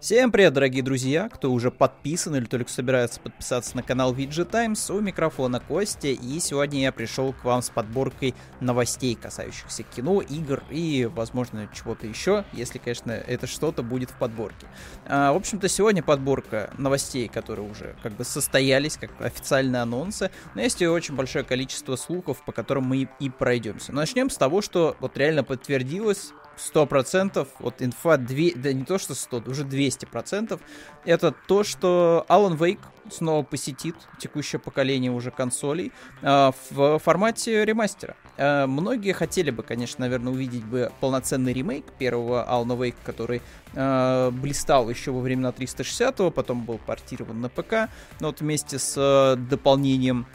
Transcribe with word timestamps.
Всем 0.00 0.32
привет, 0.32 0.54
дорогие 0.54 0.82
друзья, 0.82 1.28
кто 1.28 1.52
уже 1.52 1.70
подписан 1.70 2.34
или 2.34 2.46
только 2.46 2.70
собирается 2.70 3.20
подписаться 3.20 3.76
на 3.76 3.82
канал 3.82 4.14
VG 4.14 4.46
Times, 4.46 4.88
у 4.88 4.98
микрофона 4.98 5.60
Костя, 5.60 6.08
и 6.08 6.40
сегодня 6.40 6.80
я 6.80 6.90
пришел 6.90 7.34
к 7.34 7.44
вам 7.44 7.60
с 7.60 7.68
подборкой 7.68 8.34
новостей, 8.60 9.14
касающихся 9.14 9.82
кино, 9.82 10.22
игр 10.22 10.62
и, 10.70 11.06
возможно, 11.14 11.68
чего-то 11.74 12.06
еще, 12.06 12.46
если, 12.54 12.78
конечно, 12.78 13.12
это 13.12 13.46
что-то 13.46 13.82
будет 13.82 14.10
в 14.10 14.14
подборке. 14.14 14.66
А, 15.06 15.34
в 15.34 15.36
общем-то, 15.36 15.68
сегодня 15.68 16.02
подборка 16.02 16.72
новостей, 16.78 17.28
которые 17.28 17.70
уже 17.70 17.94
как 18.02 18.12
бы 18.12 18.24
состоялись, 18.24 18.96
как 18.96 19.10
официальные 19.20 19.82
анонсы, 19.82 20.30
но 20.54 20.62
есть 20.62 20.80
и 20.80 20.88
очень 20.88 21.14
большое 21.14 21.44
количество 21.44 21.96
слухов, 21.96 22.42
по 22.46 22.52
которым 22.52 22.84
мы 22.84 23.06
и 23.20 23.28
пройдемся. 23.28 23.92
Начнем 23.92 24.30
с 24.30 24.38
того, 24.38 24.62
что 24.62 24.96
вот 24.98 25.18
реально 25.18 25.44
подтвердилось 25.44 26.32
сто 26.60 26.86
процентов, 26.86 27.48
вот 27.58 27.80
инфа 27.80 28.16
2, 28.16 28.36
да 28.56 28.72
не 28.72 28.84
то 28.84 28.98
что 28.98 29.14
100, 29.14 29.44
уже 29.46 29.64
200 29.64 30.06
процентов, 30.06 30.60
это 31.04 31.32
то, 31.32 31.64
что 31.64 32.26
Alan 32.28 32.58
Wake 32.58 32.80
снова 33.10 33.42
посетит 33.42 33.96
текущее 34.18 34.60
поколение 34.60 35.10
уже 35.10 35.30
консолей 35.30 35.92
э, 36.22 36.52
в 36.70 36.98
формате 36.98 37.64
ремастера. 37.64 38.14
Э, 38.36 38.66
многие 38.66 39.12
хотели 39.12 39.50
бы, 39.50 39.62
конечно, 39.62 40.04
наверное, 40.04 40.32
увидеть 40.32 40.64
бы 40.64 40.92
полноценный 41.00 41.52
ремейк 41.52 41.86
первого 41.98 42.46
Alan 42.48 42.76
Wake, 42.78 42.96
который 43.04 43.42
э, 43.74 44.30
блистал 44.30 44.88
еще 44.90 45.10
во 45.10 45.20
времена 45.20 45.50
360-го, 45.50 46.30
потом 46.30 46.64
был 46.64 46.78
портирован 46.78 47.40
на 47.40 47.48
ПК, 47.48 47.90
но 48.20 48.28
вот 48.28 48.40
вместе 48.40 48.78
с 48.78 48.94
э, 48.96 49.36
дополнением 49.36 50.26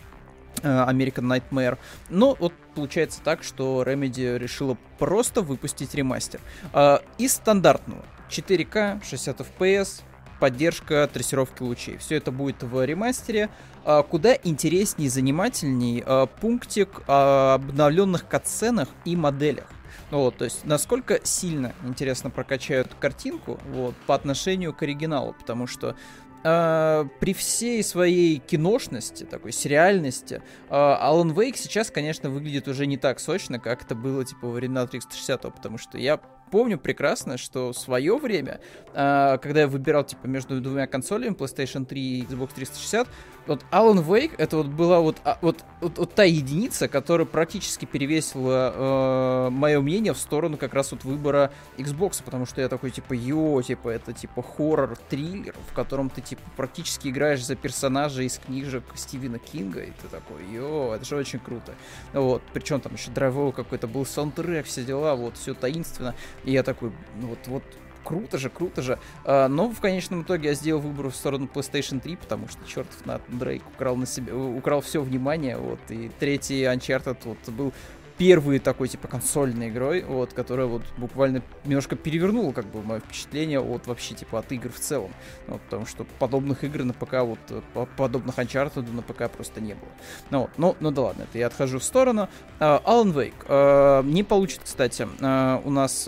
American 0.64 1.26
Nightmare. 1.26 1.78
Но 2.10 2.36
вот 2.40 2.54
получается 2.76 3.22
так, 3.24 3.44
что 3.44 3.84
Remedy 3.84 4.38
решила 4.38 4.78
просто 4.98 5.42
выпустить 5.42 5.94
ремастер. 5.96 6.40
Э, 6.74 7.00
из 7.18 7.34
стандартного 7.34 8.04
4К, 8.30 9.04
60 9.04 9.42
FPS, 9.42 10.02
поддержка 10.40 11.10
трассировки 11.12 11.64
лучей. 11.64 11.98
Все 11.98 12.16
это 12.16 12.32
будет 12.32 12.64
в 12.64 12.86
ремастере. 12.86 13.50
Э, 13.86 14.04
куда 14.10 14.36
интереснее 14.44 15.08
и 15.08 15.10
занимательней 15.10 16.04
пунктик 16.42 17.02
о 17.08 17.56
обновленных 17.56 18.28
катсценах 18.28 18.90
и 19.06 19.16
моделях. 19.16 19.66
Ну 20.12 20.20
вот, 20.20 20.38
то 20.38 20.46
есть, 20.46 20.66
насколько 20.66 21.20
сильно, 21.24 21.74
интересно, 21.84 22.30
прокачают 22.30 22.94
картинку 23.00 23.60
вот, 23.72 23.96
по 24.06 24.14
отношению 24.14 24.74
к 24.74 24.84
оригиналу, 24.84 25.34
потому 25.34 25.66
что 25.66 25.96
э, 26.46 27.06
при 27.20 27.34
всей 27.34 27.84
своей 27.84 28.38
киношности, 28.38 29.24
такой 29.24 29.52
сериальности, 29.52 30.42
э, 30.70 30.74
Alan 30.74 31.34
Wake 31.34 31.58
сейчас, 31.58 31.90
конечно, 31.90 32.30
выглядит 32.30 32.68
уже 32.68 32.86
не 32.86 32.98
так 32.98 33.20
сочно, 33.20 33.60
как 33.60 33.84
это 33.84 33.96
было, 33.96 34.24
типа, 34.24 34.48
во 34.48 34.54
времена 34.54 34.86
360 34.86 35.42
потому 35.42 35.78
что 35.78 35.98
я 35.98 36.20
помню 36.52 36.78
прекрасно, 36.78 37.38
что 37.38 37.74
в 37.74 37.78
свое 37.78 38.18
время, 38.18 38.60
э, 38.94 39.38
когда 39.42 39.62
я 39.62 39.68
выбирал, 39.68 40.04
типа, 40.04 40.28
между 40.28 40.60
двумя 40.62 40.88
консолями, 40.88 41.34
PlayStation 41.34 41.86
3 41.86 42.02
и 42.02 42.22
Xbox 42.24 42.50
360, 42.56 43.08
вот 43.48 43.64
Alan 43.72 44.04
Wake, 44.04 44.34
это 44.38 44.58
вот 44.58 44.68
была 44.68 45.00
вот, 45.00 45.18
а, 45.24 45.38
вот, 45.42 45.64
вот, 45.82 45.98
вот 45.98 46.14
та 46.16 46.24
единица, 46.24 46.88
которая 46.88 47.28
практически 47.28 47.86
перевесила 47.86 48.74
э, 48.76 49.50
мое 49.52 49.82
мнение 49.82 50.14
в 50.14 50.18
сторону 50.18 50.58
как 50.58 50.74
раз 50.74 50.92
вот 50.92 51.04
выбора 51.04 51.52
Xbox, 51.78 52.24
потому 52.24 52.46
что 52.46 52.62
я 52.62 52.70
такой, 52.70 52.92
типа, 52.92 53.14
йо, 53.14 53.62
типа, 53.62 53.90
это, 53.90 54.14
типа, 54.14 54.42
хоррор-триллер, 54.42 55.56
в 55.70 55.74
котором 55.74 56.10
ты, 56.10 56.22
типа, 56.22 56.42
практически 56.56 57.10
играешь 57.10 57.46
за 57.46 57.56
персонажа 57.56 58.24
из 58.24 58.40
книжек 58.40 58.84
Стивена 58.96 59.38
Кинга, 59.38 59.82
и 59.82 59.92
ты 59.92 60.08
такой, 60.10 60.44
йо, 60.52 60.96
это 60.96 61.06
же 61.06 61.16
очень 61.16 61.40
круто. 61.40 61.74
Вот, 62.14 62.42
причем 62.54 62.82
там 62.82 62.94
еще 62.94 63.12
драйвовый 63.12 63.54
какой-то 63.54 63.88
был 63.88 64.06
саундтрек, 64.06 64.66
все 64.66 64.84
дела, 64.84 65.16
вот, 65.16 65.38
все 65.38 65.54
таинственно. 65.54 66.16
И 66.46 66.52
я 66.52 66.64
такой, 66.64 66.92
ну 67.20 67.28
вот, 67.28 67.40
вот, 67.48 67.64
круто 68.04 68.38
же, 68.38 68.50
круто 68.50 68.82
же. 68.82 69.00
А, 69.26 69.48
но 69.48 69.70
в 69.70 69.82
конечном 69.82 70.22
итоге 70.22 70.50
я 70.50 70.56
сделал 70.56 70.82
выбор 70.82 71.10
в 71.10 71.16
сторону 71.16 71.50
PlayStation 71.54 72.00
3, 72.00 72.16
потому 72.16 72.48
что 72.48 72.66
чертов 72.66 73.06
на 73.06 73.20
Дрейк 73.28 73.64
украл 73.76 73.96
на 73.98 74.06
себе, 74.06 74.34
украл 74.34 74.82
все 74.82 75.02
внимание, 75.02 75.58
вот, 75.58 75.80
и 75.90 76.10
третий 76.20 76.64
Uncharted 76.64 77.18
вот 77.26 77.38
был 77.50 77.74
первой 78.18 78.60
такой, 78.60 78.88
типа, 78.88 79.08
консольной 79.08 79.70
игрой, 79.70 80.04
вот, 80.04 80.34
которая 80.34 80.68
вот 80.68 80.84
буквально 80.98 81.42
немножко 81.66 81.96
перевернула, 81.96 82.54
как 82.54 82.66
бы, 82.66 82.82
мое 82.82 83.00
впечатление 83.00 83.60
от 83.60 83.88
вообще, 83.88 84.16
типа, 84.16 84.40
от 84.40 84.52
игр 84.52 84.70
в 84.70 84.80
целом. 84.80 85.12
Вот, 85.48 85.62
потому 85.62 85.86
что 85.86 86.06
подобных 86.20 86.64
игр 86.64 86.84
на 86.84 86.94
ПК, 86.94 87.14
вот, 87.22 87.40
подобных 87.98 88.38
Uncharted 88.38 88.92
на 88.92 89.02
ПК 89.02 89.30
просто 89.30 89.62
не 89.62 89.74
было. 89.74 89.90
Ну, 90.30 90.40
вот, 90.42 90.52
ну, 90.58 90.76
ну 90.80 90.92
да 90.92 91.02
ладно, 91.02 91.24
это 91.24 91.38
я 91.38 91.48
отхожу 91.48 91.80
в 91.80 91.84
сторону. 91.84 92.30
Uh, 92.60 92.82
Alan 92.84 93.14
Wake. 93.14 93.48
Uh, 93.48 94.06
не 94.06 94.24
получит, 94.24 94.62
кстати, 94.64 95.08
uh, 95.20 95.62
у 95.66 95.72
нас 95.72 96.08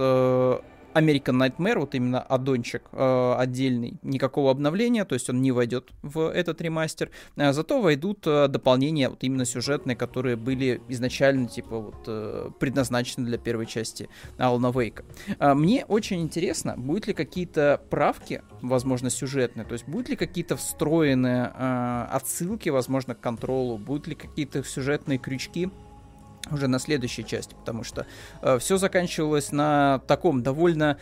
American 0.98 1.38
Nightmare, 1.38 1.80
вот 1.80 1.96
именно 1.96 2.22
аддончик 2.22 2.84
э, 2.92 3.36
отдельный, 3.38 4.00
никакого 4.02 4.52
обновления, 4.52 5.06
то 5.06 5.14
есть 5.14 5.30
он 5.30 5.42
не 5.42 5.52
войдет 5.52 5.90
в 6.02 6.32
этот 6.32 6.62
ремастер, 6.62 7.12
э, 7.36 7.54
зато 7.54 7.82
войдут 7.82 8.26
э, 8.26 8.48
дополнения 8.48 9.10
вот 9.10 9.24
именно 9.24 9.46
сюжетные, 9.46 9.96
которые 9.96 10.36
были 10.36 10.82
изначально 10.88 11.48
типа 11.48 11.80
вот 11.80 12.04
э, 12.08 12.50
предназначены 12.60 13.26
для 13.26 13.38
первой 13.38 13.66
части 13.66 14.10
Алана 14.38 14.72
Вейка. 14.72 15.04
Э, 15.40 15.54
мне 15.54 15.86
очень 15.86 16.22
интересно, 16.22 16.76
будут 16.78 17.08
ли 17.08 17.14
какие-то 17.14 17.82
правки, 17.90 18.42
возможно, 18.62 19.10
сюжетные, 19.10 19.66
то 19.66 19.74
есть 19.74 19.88
будут 19.88 20.10
ли 20.10 20.16
какие-то 20.16 20.58
встроенные 20.58 21.52
э, 21.54 22.08
отсылки, 22.12 22.70
возможно, 22.70 23.16
к 23.16 23.20
контролу, 23.20 23.78
будут 23.78 24.08
ли 24.08 24.16
какие-то 24.16 24.64
сюжетные 24.64 25.20
крючки, 25.20 25.70
уже 26.52 26.68
на 26.68 26.80
следующей 26.80 27.26
части, 27.26 27.56
потому 27.56 27.84
что 27.84 28.06
э, 28.42 28.58
все 28.60 28.78
заканчивалось 28.78 29.52
на 29.52 30.00
таком 30.08 30.44
довольно 30.44 30.98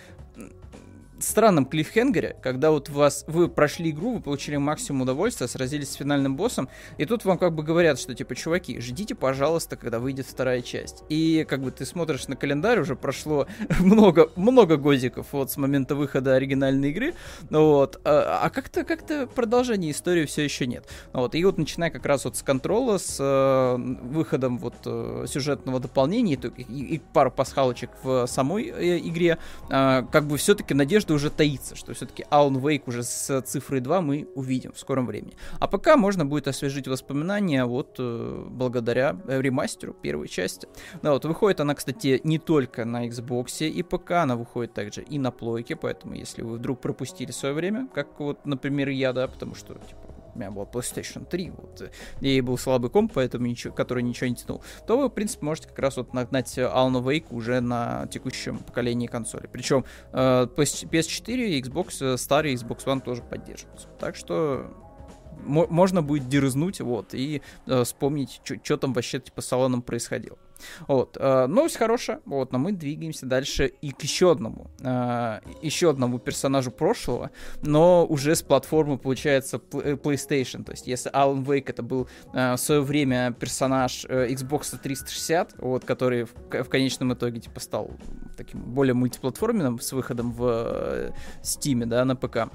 странном 1.26 1.66
клиффхенгере, 1.66 2.38
когда 2.42 2.72
вот 2.72 2.90
вас, 2.90 3.26
вы 3.28 3.48
прошли 3.48 3.92
игру, 3.92 4.16
вы 4.16 4.22
получили 4.22 4.58
максимум 4.58 5.02
удовольствия, 5.02 5.48
сразились 5.48 5.90
с 5.92 5.96
финальным 5.96 6.36
боссом, 6.36 6.70
и 6.98 7.06
тут 7.06 7.26
вам 7.26 7.38
как 7.38 7.54
бы 7.54 7.64
говорят, 7.64 8.00
что 8.00 8.14
типа, 8.14 8.36
чуваки, 8.36 8.80
ждите, 8.80 9.16
пожалуйста, 9.16 9.76
когда 9.76 10.00
выйдет 10.00 10.28
вторая 10.28 10.62
часть. 10.62 11.04
И 11.10 11.46
как 11.50 11.62
бы 11.62 11.72
ты 11.72 11.86
смотришь 11.86 12.28
на 12.28 12.36
календарь, 12.36 12.80
уже 12.80 12.96
прошло 12.96 13.48
много, 13.80 14.30
много 14.36 14.78
годиков 14.78 15.28
вот 15.32 15.52
с 15.52 15.58
момента 15.58 15.96
выхода 15.96 16.36
оригинальной 16.36 16.92
игры, 16.92 17.14
вот, 17.50 18.00
а, 18.06 18.42
а 18.44 18.50
как-то, 18.50 18.84
как-то 18.84 19.28
продолжения 19.28 19.92
истории 19.92 20.26
все 20.26 20.44
еще 20.44 20.68
нет. 20.68 20.86
Вот, 21.14 21.36
и 21.36 21.44
вот 21.44 21.58
начиная 21.58 21.90
как 21.90 22.06
раз 22.06 22.26
вот 22.26 22.38
с 22.38 22.44
контрола, 22.44 22.98
с 22.98 23.18
э, 23.20 23.78
выходом 23.78 24.60
вот 24.60 24.76
э, 24.86 25.26
сюжетного 25.28 25.80
дополнения 25.80 26.36
и, 26.36 26.62
и, 26.62 26.96
и 26.96 27.02
пару 27.14 27.32
пасхалочек 27.32 27.90
в 28.04 28.28
самой 28.28 28.66
э, 28.66 29.00
игре, 29.00 29.38
э, 29.70 30.04
как 30.12 30.26
бы 30.26 30.38
все-таки 30.38 30.74
надежда 30.74 31.15
уже 31.16 31.30
таится, 31.30 31.76
что 31.76 31.94
все-таки 31.94 32.26
Alan 32.30 32.62
Wake 32.62 32.84
уже 32.86 33.04
с 33.04 33.42
цифрой 33.42 33.80
2 33.80 34.02
мы 34.02 34.28
увидим 34.36 34.72
в 34.72 34.80
скором 34.80 35.06
времени. 35.06 35.34
А 35.60 35.68
пока 35.68 35.98
можно 35.98 36.26
будет 36.26 36.48
освежить 36.48 36.88
воспоминания 36.88 37.66
вот 37.66 37.96
э, 38.00 38.46
благодаря 38.50 39.18
ремастеру 39.28 39.94
первой 39.94 40.28
части. 40.28 40.68
Да, 41.02 41.12
вот 41.12 41.26
выходит 41.26 41.60
она, 41.60 41.76
кстати, 41.76 42.22
не 42.24 42.40
только 42.40 42.86
на 42.86 43.08
Xbox 43.08 43.68
и 43.68 43.84
ПК, 43.84 44.12
она 44.12 44.36
выходит 44.36 44.74
также 44.74 45.02
и 45.02 45.18
на 45.18 45.32
плойке, 45.32 45.76
поэтому 45.76 46.16
если 46.16 46.42
вы 46.42 46.58
вдруг 46.58 46.82
пропустили 46.82 47.32
свое 47.32 47.54
время, 47.54 47.88
как 47.94 48.20
вот, 48.20 48.46
например, 48.46 48.90
я, 48.90 49.14
да, 49.14 49.28
потому 49.28 49.56
что, 49.56 49.74
типа, 49.74 50.05
у 50.36 50.40
меня 50.40 50.52
была 50.52 50.66
PlayStation 50.66 51.26
3, 51.26 51.50
вот, 51.52 51.92
и 52.22 52.42
был 52.42 52.58
слабый 52.58 52.90
комп, 52.90 53.14
поэтому 53.14 53.48
ничего, 53.48 53.74
который 53.74 54.04
ничего 54.04 54.28
не 54.28 54.36
тянул, 54.36 54.62
то 54.86 54.98
вы, 54.98 55.08
в 55.08 55.12
принципе, 55.12 55.46
можете 55.46 55.70
как 55.70 55.80
раз 55.80 55.98
вот 55.98 56.14
нагнать 56.14 56.58
Alan 56.58 57.04
Wake 57.04 57.28
уже 57.30 57.62
на 57.62 58.08
текущем 58.08 58.60
поколении 58.60 59.08
консоли. 59.08 59.50
Причем 59.52 59.86
э, 60.12 60.48
PS4 60.56 61.36
и 61.36 61.62
Xbox, 61.62 62.14
э, 62.14 62.18
старый 62.18 62.54
Xbox 62.54 62.86
One 62.86 63.02
тоже 63.02 63.22
поддерживаются. 63.24 63.88
Так 64.00 64.16
что 64.16 64.72
можно 65.46 66.02
будет 66.02 66.28
дерзнуть, 66.28 66.82
вот, 66.82 67.14
и 67.14 67.42
э, 67.68 67.84
вспомнить, 67.84 68.42
что 68.64 68.78
там 68.78 68.94
вообще, 68.94 69.20
типа, 69.20 69.42
с 69.42 69.48
салоном 69.48 69.82
происходило. 69.82 70.38
Вот, 70.88 71.18
э, 71.20 71.48
новость 71.48 71.78
хорошая, 71.78 72.22
вот, 72.26 72.52
но 72.52 72.60
мы 72.60 72.72
двигаемся 72.72 73.26
дальше 73.26 73.72
и 73.82 73.92
к 73.92 74.02
еще 74.04 74.32
одному, 74.32 74.68
э, 74.82 75.40
еще 75.62 75.90
одному 75.90 76.20
персонажу 76.20 76.72
прошлого, 76.72 77.32
но 77.62 78.06
уже 78.06 78.36
с 78.36 78.42
платформы, 78.42 78.98
получается, 78.98 79.62
э, 79.74 79.94
PlayStation, 79.94 80.64
то 80.64 80.72
есть, 80.72 80.88
если 80.88 81.12
Alan 81.12 81.44
Wake 81.44 81.66
это 81.68 81.84
был 81.84 82.08
в 82.34 82.58
свое 82.58 82.82
время 82.82 83.32
персонаж 83.32 84.06
э, 84.08 84.28
Xbox 84.30 84.78
360, 84.82 85.56
вот, 85.60 85.86
который 85.86 86.26
в, 86.26 86.34
в 86.52 86.70
конечном 86.70 87.14
итоге, 87.14 87.40
типа, 87.40 87.60
стал 87.60 87.92
таким 88.36 88.62
более 88.62 88.94
мультиплатформенным 88.94 89.80
с 89.80 89.92
выходом 89.92 90.32
в 90.32 90.46
э, 90.48 91.12
Steam, 91.42 91.86
да, 91.86 92.06
на 92.06 92.16
ПК, 92.16 92.50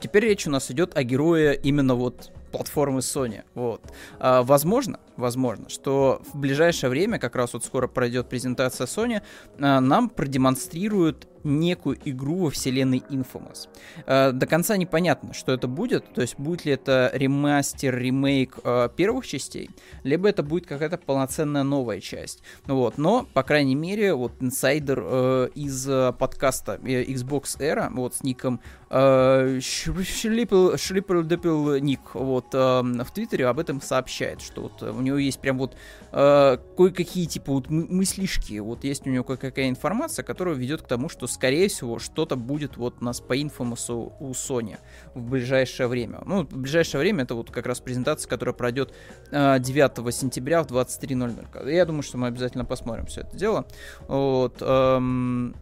Теперь 0.00 0.24
речь 0.24 0.46
у 0.46 0.50
нас 0.50 0.70
идет 0.70 0.96
о 0.96 1.02
герое 1.02 1.52
именно 1.52 1.94
вот 1.94 2.32
платформы 2.50 3.00
Sony. 3.00 3.42
Вот. 3.54 3.82
А, 4.18 4.42
возможно, 4.42 4.98
возможно, 5.16 5.68
что 5.68 6.22
в 6.32 6.38
ближайшее 6.38 6.90
время, 6.90 7.18
как 7.18 7.36
раз 7.36 7.52
вот 7.52 7.64
скоро 7.64 7.86
пройдет 7.86 8.28
презентация 8.28 8.86
Sony, 8.86 9.22
а, 9.58 9.80
нам 9.80 10.08
продемонстрируют 10.08 11.28
некую 11.44 11.98
игру 12.04 12.36
во 12.36 12.50
вселенной 12.50 13.02
Infamous. 13.08 13.68
Э, 14.06 14.32
до 14.32 14.46
конца 14.46 14.76
непонятно, 14.76 15.32
что 15.32 15.52
это 15.52 15.68
будет, 15.68 16.12
то 16.12 16.20
есть 16.20 16.38
будет 16.38 16.64
ли 16.64 16.72
это 16.72 17.10
ремастер, 17.14 17.96
ремейк 17.96 18.58
э, 18.62 18.88
первых 18.94 19.26
частей, 19.26 19.70
либо 20.02 20.28
это 20.28 20.42
будет 20.42 20.66
какая-то 20.66 20.98
полноценная 20.98 21.62
новая 21.62 22.00
часть. 22.00 22.42
Ну 22.66 22.76
вот, 22.76 22.98
но, 22.98 23.26
по 23.32 23.42
крайней 23.42 23.74
мере, 23.74 24.14
вот 24.14 24.32
инсайдер 24.40 25.02
э, 25.02 25.48
из 25.54 25.88
э, 25.88 26.12
подкаста 26.18 26.78
э, 26.82 27.04
Xbox 27.04 27.58
Era, 27.58 27.88
вот 27.90 28.16
с 28.16 28.22
ником 28.22 28.60
э, 28.90 29.60
Шлипл 29.60 31.22
Депил 31.22 31.76
Ник, 31.76 32.00
вот, 32.14 32.46
э, 32.52 32.82
в 32.82 33.10
Твиттере 33.12 33.46
об 33.46 33.58
этом 33.58 33.80
сообщает, 33.80 34.40
что 34.40 34.62
вот 34.62 34.82
у 34.82 35.00
него 35.00 35.16
есть 35.16 35.40
прям 35.40 35.58
вот 35.58 35.76
э, 36.12 36.58
кое-какие 36.76 37.26
типа 37.26 37.52
вот 37.52 37.70
мыслишки, 37.70 38.58
вот 38.58 38.84
есть 38.84 39.06
у 39.06 39.10
него 39.10 39.24
кое-какая 39.24 39.68
информация, 39.68 40.22
которая 40.24 40.54
ведет 40.54 40.82
к 40.82 40.88
тому, 40.88 41.08
что 41.08 41.26
скорее 41.26 41.68
всего, 41.68 41.98
что-то 41.98 42.36
будет 42.36 42.76
вот 42.76 42.96
у 43.00 43.04
нас 43.04 43.20
по 43.20 43.40
инфомусу 43.40 44.12
у 44.18 44.30
Sony 44.32 44.78
в 45.14 45.22
ближайшее 45.30 45.86
время. 45.86 46.20
Ну, 46.26 46.42
в 46.42 46.56
ближайшее 46.56 47.00
время 47.00 47.24
это 47.24 47.34
вот 47.34 47.50
как 47.50 47.66
раз 47.66 47.80
презентация, 47.80 48.28
которая 48.28 48.54
пройдет 48.54 48.92
э, 49.30 49.58
9 49.58 50.14
сентября 50.14 50.62
в 50.62 50.66
23.00. 50.66 51.72
Я 51.72 51.84
думаю, 51.84 52.02
что 52.02 52.18
мы 52.18 52.26
обязательно 52.26 52.64
посмотрим 52.64 53.06
все 53.06 53.22
это 53.22 53.36
дело. 53.36 53.66
Вот. 54.08 54.56
Эм, 54.60 55.54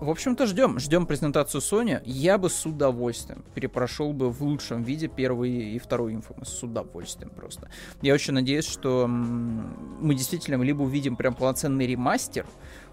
в 0.00 0.10
общем-то, 0.10 0.46
ждем. 0.46 0.78
Ждем 0.78 1.06
презентацию 1.06 1.60
Sony. 1.60 2.00
Я 2.04 2.36
бы 2.36 2.50
с 2.50 2.66
удовольствием 2.66 3.44
перепрошел 3.54 4.12
бы 4.12 4.30
в 4.30 4.42
лучшем 4.42 4.82
виде 4.82 5.08
первый 5.08 5.50
и 5.50 5.78
второй 5.78 6.14
Infamous. 6.14 6.46
С 6.46 6.62
удовольствием 6.62 7.30
просто. 7.30 7.68
Я 8.02 8.14
очень 8.14 8.34
надеюсь, 8.34 8.66
что 8.66 9.06
мы 9.06 10.14
действительно 10.14 10.62
либо 10.62 10.82
увидим 10.82 11.16
прям 11.16 11.34
полноценный 11.34 11.86
ремастер, 11.86 12.46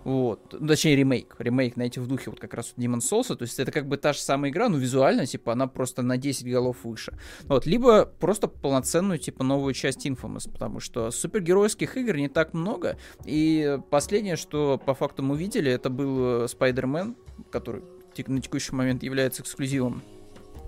вот. 0.03 0.56
Точнее, 0.68 0.95
ремейк. 0.95 1.36
Ремейк, 1.39 1.75
знаете, 1.75 2.01
в 2.01 2.07
духе 2.07 2.30
вот 2.31 2.39
как 2.39 2.53
раз 2.53 2.74
Demon 2.77 3.00
Souls. 3.00 3.36
То 3.36 3.44
есть 3.44 3.59
это 3.59 3.71
как 3.71 3.88
бы 3.88 3.98
та 3.98 4.13
же 4.13 4.19
самая 4.19 4.51
игра, 4.51 4.69
но 4.69 4.77
визуально, 4.77 5.25
типа, 5.25 5.53
она 5.53 5.68
просто 5.68 6.01
на 6.01 6.18
10 6.18 6.50
голов 6.51 6.83
выше. 6.83 7.18
Вот. 7.44 7.65
Либо 7.65 8.06
просто 8.06 8.48
полноценную, 8.48 9.19
типа, 9.19 9.44
новую 9.44 9.74
часть 9.74 10.06
Infamous, 10.06 10.51
потому 10.51 10.80
что 10.80 11.12
супергеройских 11.12 11.98
игр 11.98 12.18
не 12.18 12.30
так 12.30 12.53
много. 12.53 12.98
И 13.25 13.80
последнее, 13.89 14.36
что 14.36 14.81
по 14.83 14.94
факту 14.94 15.24
мы 15.24 15.38
видели, 15.38 15.71
это 15.71 15.89
был 15.89 16.45
Spider-Man, 16.45 17.15
который 17.51 17.83
на 18.27 18.42
текущий 18.42 18.75
момент 18.75 19.04
является 19.04 19.42
эксклюзивом 19.42 20.01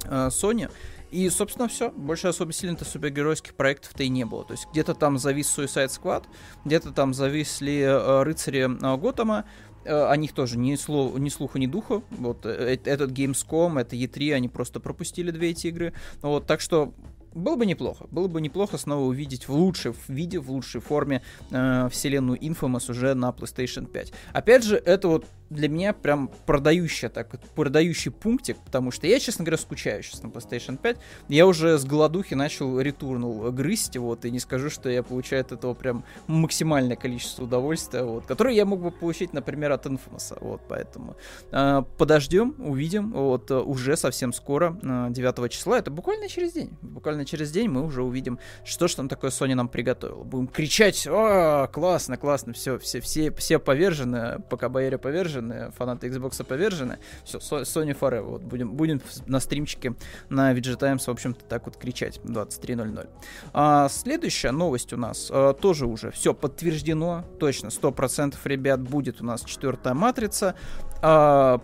э, 0.06 0.28
Sony. 0.28 0.70
И, 1.14 1.30
собственно, 1.30 1.68
все. 1.68 1.92
Больше 1.92 2.28
особо 2.28 2.52
сильных 2.54 2.88
супергеройских 2.88 3.54
проектов-то 3.54 4.02
и 4.02 4.10
не 4.10 4.26
было. 4.26 4.44
То 4.44 4.54
есть 4.54 4.68
где-то 4.72 4.96
там 4.96 5.20
завис 5.20 5.56
Suicide 5.56 5.90
Squad, 5.90 6.26
где-то 6.66 6.92
там 6.92 7.14
зависли 7.14 7.82
э, 7.82 8.24
рыцари 8.24 8.62
э, 8.62 8.98
Готэма, 8.98 9.46
э, 9.86 9.94
о 9.94 10.18
них 10.18 10.34
тоже 10.34 10.58
ни, 10.58 10.74
слов, 10.76 11.16
ни 11.20 11.30
слуха, 11.30 11.60
ни 11.60 11.68
духа. 11.68 12.02
Вот 12.10 12.48
э, 12.48 12.80
этот 12.86 13.12
Gamescom, 13.12 13.80
это 13.80 13.96
E3, 13.96 14.34
они 14.34 14.50
просто 14.50 14.80
пропустили 14.80 15.30
две 15.30 15.52
эти 15.52 15.68
игры. 15.68 15.94
Вот, 16.24 16.48
так 16.48 16.62
что 16.62 16.96
было 17.36 17.56
бы 17.58 17.68
неплохо. 17.68 18.08
Было 18.10 18.28
бы 18.28 18.42
неплохо 18.42 18.80
снова 18.80 19.06
увидеть 19.06 19.48
в 19.48 19.54
лучшем 19.54 19.96
виде, 20.08 20.40
в 20.40 20.50
лучшей 20.52 20.82
форме 20.82 21.22
э, 21.52 21.90
вселенную 21.92 22.40
Infamous 22.40 22.90
уже 22.90 23.14
на 23.14 23.30
PlayStation 23.30 23.86
5. 23.86 24.14
Опять 24.34 24.64
же, 24.64 24.78
это 24.78 25.08
вот 25.08 25.26
для 25.54 25.70
меня 25.70 25.94
прям 25.94 26.30
продающий, 26.46 27.10
так, 27.10 27.30
продающий 27.56 28.12
пунктик, 28.12 28.58
потому 28.58 28.92
что 28.92 29.08
я, 29.08 29.20
честно 29.20 29.46
говоря, 29.46 29.58
скучаю 29.58 30.04
сейчас 30.04 30.24
на 30.24 30.28
PlayStation 30.28 30.78
5. 30.78 30.98
Я 31.30 31.48
уже 31.48 31.78
с 31.78 31.86
голодухи 31.86 32.34
начал 32.34 32.80
ретурнул 32.80 33.52
грызть, 33.52 33.98
вот, 33.98 34.26
и 34.26 34.32
не 34.32 34.40
скажу, 34.40 34.70
что 34.70 34.90
я 34.90 35.04
получаю 35.04 35.42
от 35.42 35.52
этого 35.52 35.74
прям 35.74 36.04
максимальное 36.28 36.96
количество 36.96 37.44
удовольствия, 37.44 38.04
вот, 38.04 38.26
которое 38.26 38.56
я 38.56 38.66
мог 38.66 38.82
бы 38.82 38.92
получить, 38.92 39.34
например, 39.34 39.72
от 39.72 39.86
Infamous, 39.86 40.38
вот, 40.42 40.62
поэтому 40.68 41.16
э, 41.52 41.84
подождем, 41.98 42.56
увидим, 42.60 43.12
вот, 43.12 43.52
уже 43.52 43.98
совсем 43.98 44.34
скоро, 44.34 44.78
э, 44.82 45.08
9 45.10 45.52
числа, 45.52 45.80
это 45.80 45.92
буквально 45.92 46.28
через 46.28 46.54
день, 46.54 46.72
буквально 46.82 47.26
через 47.26 47.52
день 47.52 47.70
мы 47.70 47.84
уже 47.84 48.04
увидим, 48.04 48.40
что 48.64 48.88
же 48.88 48.96
там 48.96 49.10
такое 49.10 49.32
Sony 49.32 49.56
нам 49.56 49.68
приготовил. 49.68 50.24
Будем 50.24 50.48
кричать, 50.48 51.08
о, 51.08 51.68
классно, 51.68 52.18
классно, 52.18 52.54
все, 52.54 52.78
все, 52.80 53.02
все, 53.02 53.32
все 53.32 53.60
повержены, 53.60 54.40
пока 54.50 54.70
Байере 54.70 54.98
повержены, 54.98 55.43
повержены, 55.44 55.72
фанаты 55.72 56.08
Xbox 56.08 56.44
повержены. 56.44 57.00
Все, 57.24 57.38
Sony 57.38 57.98
Forever. 57.98 58.22
Вот 58.24 58.42
будем, 58.44 58.72
будем 58.72 59.02
на 59.28 59.40
стримчике 59.40 59.96
на 60.30 60.54
VG 60.54 60.78
Times, 60.78 61.08
в 61.08 61.12
общем-то, 61.12 61.44
так 61.46 61.66
вот 61.66 61.78
кричать 61.78 62.20
23.00. 62.24 63.10
А, 63.54 63.90
следующая 63.90 64.52
новость 64.52 64.94
у 64.94 64.98
нас 64.98 65.30
а, 65.32 65.54
тоже 65.54 65.86
уже 65.86 66.12
все 66.12 66.34
подтверждено. 66.34 67.26
Точно, 67.40 67.68
100% 67.68 68.36
ребят 68.46 68.82
будет 68.82 69.22
у 69.22 69.26
нас 69.26 69.44
четвертая 69.44 69.94
матрица. 69.94 70.56
А, 71.02 71.60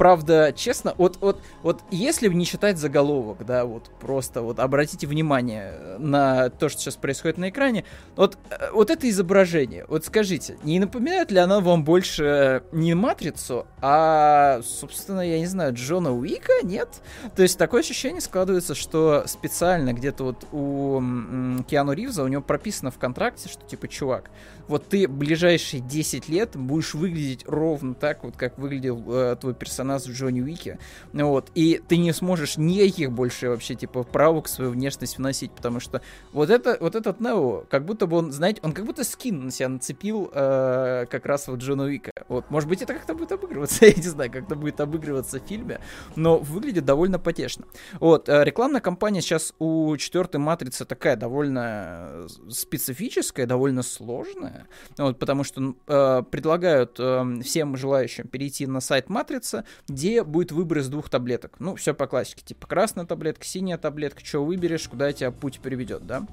Правда, 0.00 0.54
честно, 0.56 0.94
вот, 0.96 1.18
вот, 1.20 1.42
вот 1.62 1.82
если 1.90 2.28
не 2.28 2.46
читать 2.46 2.78
заголовок, 2.78 3.44
да, 3.44 3.66
вот 3.66 3.90
просто 4.00 4.40
вот 4.40 4.58
обратите 4.58 5.06
внимание 5.06 5.74
на 5.98 6.48
то, 6.48 6.70
что 6.70 6.80
сейчас 6.80 6.96
происходит 6.96 7.36
на 7.36 7.50
экране, 7.50 7.84
вот, 8.16 8.38
э, 8.48 8.70
вот 8.72 8.88
это 8.88 9.10
изображение, 9.10 9.84
вот 9.88 10.06
скажите, 10.06 10.56
не 10.62 10.80
напоминает 10.80 11.30
ли 11.30 11.36
оно 11.36 11.60
вам 11.60 11.84
больше 11.84 12.62
не 12.72 12.94
Матрицу, 12.94 13.66
а, 13.82 14.62
собственно, 14.62 15.20
я 15.20 15.38
не 15.38 15.44
знаю, 15.44 15.74
Джона 15.74 16.14
Уика, 16.16 16.50
нет? 16.62 16.88
То 17.36 17.42
есть 17.42 17.58
такое 17.58 17.82
ощущение 17.82 18.22
складывается, 18.22 18.74
что 18.74 19.24
специально 19.26 19.92
где-то 19.92 20.24
вот 20.24 20.46
у 20.50 21.02
Киану 21.68 21.92
Ривза, 21.92 22.24
у 22.24 22.28
него 22.28 22.40
прописано 22.40 22.90
в 22.90 22.96
контракте, 22.96 23.50
что 23.50 23.66
типа, 23.66 23.86
чувак, 23.86 24.30
вот 24.66 24.88
ты 24.88 25.06
ближайшие 25.06 25.82
10 25.82 26.30
лет 26.30 26.56
будешь 26.56 26.94
выглядеть 26.94 27.44
ровно 27.46 27.92
так, 27.92 28.24
вот 28.24 28.38
как 28.38 28.56
выглядел 28.56 29.04
э, 29.12 29.36
твой 29.38 29.52
персонаж 29.52 29.89
в 29.98 30.10
Джонни 30.10 30.40
Уике. 30.40 30.78
Вот. 31.12 31.50
И 31.54 31.80
ты 31.88 31.96
не 31.96 32.12
сможешь 32.12 32.56
никаких 32.56 33.12
больше 33.12 33.48
вообще, 33.48 33.74
типа, 33.74 34.02
правок 34.02 34.48
свою 34.48 34.70
внешность 34.70 35.18
вносить, 35.18 35.52
потому 35.52 35.80
что 35.80 36.02
вот, 36.32 36.50
это, 36.50 36.76
вот 36.80 36.94
этот 36.94 37.20
Нео, 37.20 37.64
как 37.70 37.84
будто 37.84 38.06
бы 38.06 38.16
он, 38.16 38.32
знаете, 38.32 38.60
он 38.62 38.72
как 38.72 38.84
будто 38.84 39.04
скин 39.04 39.46
на 39.46 39.50
себя 39.50 39.68
нацепил 39.68 40.30
э, 40.32 41.06
как 41.10 41.26
раз 41.26 41.48
вот 41.48 41.60
Джона 41.60 41.84
Уика. 41.84 42.10
Вот. 42.28 42.50
Может 42.50 42.68
быть, 42.68 42.82
это 42.82 42.94
как-то 42.94 43.14
будет 43.14 43.32
обыгрываться, 43.32 43.86
я 43.86 43.92
не 43.92 44.02
знаю, 44.02 44.30
как 44.30 44.44
это 44.44 44.56
будет 44.56 44.80
обыгрываться 44.80 45.40
в 45.40 45.46
фильме, 45.46 45.80
но 46.16 46.38
выглядит 46.38 46.84
довольно 46.84 47.18
потешно. 47.18 47.66
Вот. 47.98 48.28
Э, 48.28 48.44
рекламная 48.44 48.80
кампания 48.80 49.20
сейчас 49.20 49.54
у 49.58 49.96
четвертой 49.96 50.40
матрицы 50.40 50.84
такая 50.84 51.16
довольно 51.16 52.26
специфическая, 52.48 53.46
довольно 53.46 53.82
сложная. 53.82 54.66
Вот, 54.98 55.18
потому 55.18 55.44
что 55.44 55.74
э, 55.86 56.22
предлагают 56.30 56.96
э, 56.98 57.40
всем 57.42 57.76
желающим 57.76 58.28
перейти 58.28 58.66
на 58.66 58.80
сайт 58.80 59.08
Матрица, 59.08 59.64
где 59.88 60.22
будет 60.22 60.52
выбор 60.52 60.78
из 60.78 60.88
двух 60.88 61.08
таблеток. 61.08 61.56
Ну, 61.58 61.76
все 61.76 61.94
по 61.94 62.06
классике. 62.06 62.42
Типа 62.44 62.66
красная 62.66 63.06
таблетка, 63.06 63.44
синяя 63.44 63.78
таблетка, 63.78 64.24
что 64.24 64.44
выберешь, 64.44 64.88
куда 64.88 65.12
тебя 65.12 65.30
путь 65.30 65.60
приведет, 65.60 66.06
да? 66.06 66.26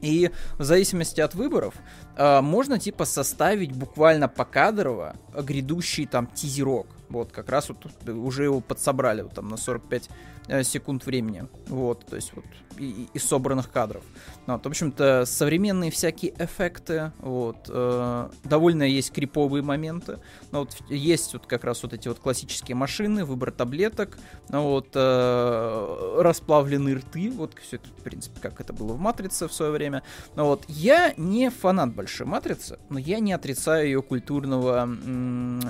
И 0.00 0.30
в 0.58 0.64
зависимости 0.64 1.20
от 1.20 1.34
выборов 1.34 1.74
э, 2.16 2.40
можно 2.40 2.78
типа 2.78 3.04
составить 3.04 3.72
буквально 3.72 4.28
покадрово 4.28 5.16
грядущий 5.34 6.06
там 6.06 6.26
тизерок. 6.26 6.86
Вот 7.10 7.32
как 7.32 7.48
раз 7.50 7.68
вот 7.68 8.08
уже 8.08 8.44
его 8.44 8.60
подсобрали 8.60 9.22
вот, 9.22 9.34
там 9.34 9.48
на 9.48 9.56
45 9.56 10.08
Э, 10.50 10.64
секунд 10.64 11.06
времени. 11.06 11.46
Вот, 11.68 12.04
то 12.06 12.16
есть 12.16 12.32
вот 12.34 12.44
из 12.78 13.24
собранных 13.24 13.70
кадров. 13.70 14.02
Ну, 14.46 14.54
вот, 14.54 14.64
в 14.64 14.68
общем-то, 14.68 15.24
современные 15.26 15.90
всякие 15.90 16.32
эффекты, 16.38 17.12
вот, 17.18 17.68
э, 17.68 18.30
довольно 18.44 18.82
есть 18.82 19.12
криповые 19.12 19.62
моменты. 19.62 20.18
Ну, 20.50 20.60
вот, 20.60 20.74
есть 20.88 21.34
вот 21.34 21.46
как 21.46 21.62
раз 21.62 21.82
вот 21.82 21.92
эти 21.92 22.08
вот 22.08 22.18
классические 22.18 22.74
машины, 22.74 23.24
выбор 23.24 23.52
таблеток, 23.52 24.18
ну, 24.48 24.62
вот, 24.62 24.88
э, 24.94 26.16
расплавленные 26.20 26.96
рты, 26.96 27.30
вот 27.30 27.54
все 27.60 27.76
это, 27.76 27.88
в 27.88 28.02
принципе, 28.02 28.40
как 28.40 28.60
это 28.60 28.72
было 28.72 28.94
в 28.94 28.98
Матрице 28.98 29.46
в 29.46 29.52
свое 29.52 29.70
время. 29.70 30.02
Ну, 30.34 30.46
вот, 30.46 30.64
я 30.66 31.12
не 31.16 31.50
фанат 31.50 31.94
большой 31.94 32.26
Матрицы, 32.26 32.78
но 32.88 32.98
я 32.98 33.20
не 33.20 33.34
отрицаю 33.34 33.84
ее 33.84 34.02
культурного, 34.02 34.88
э, 34.88 35.60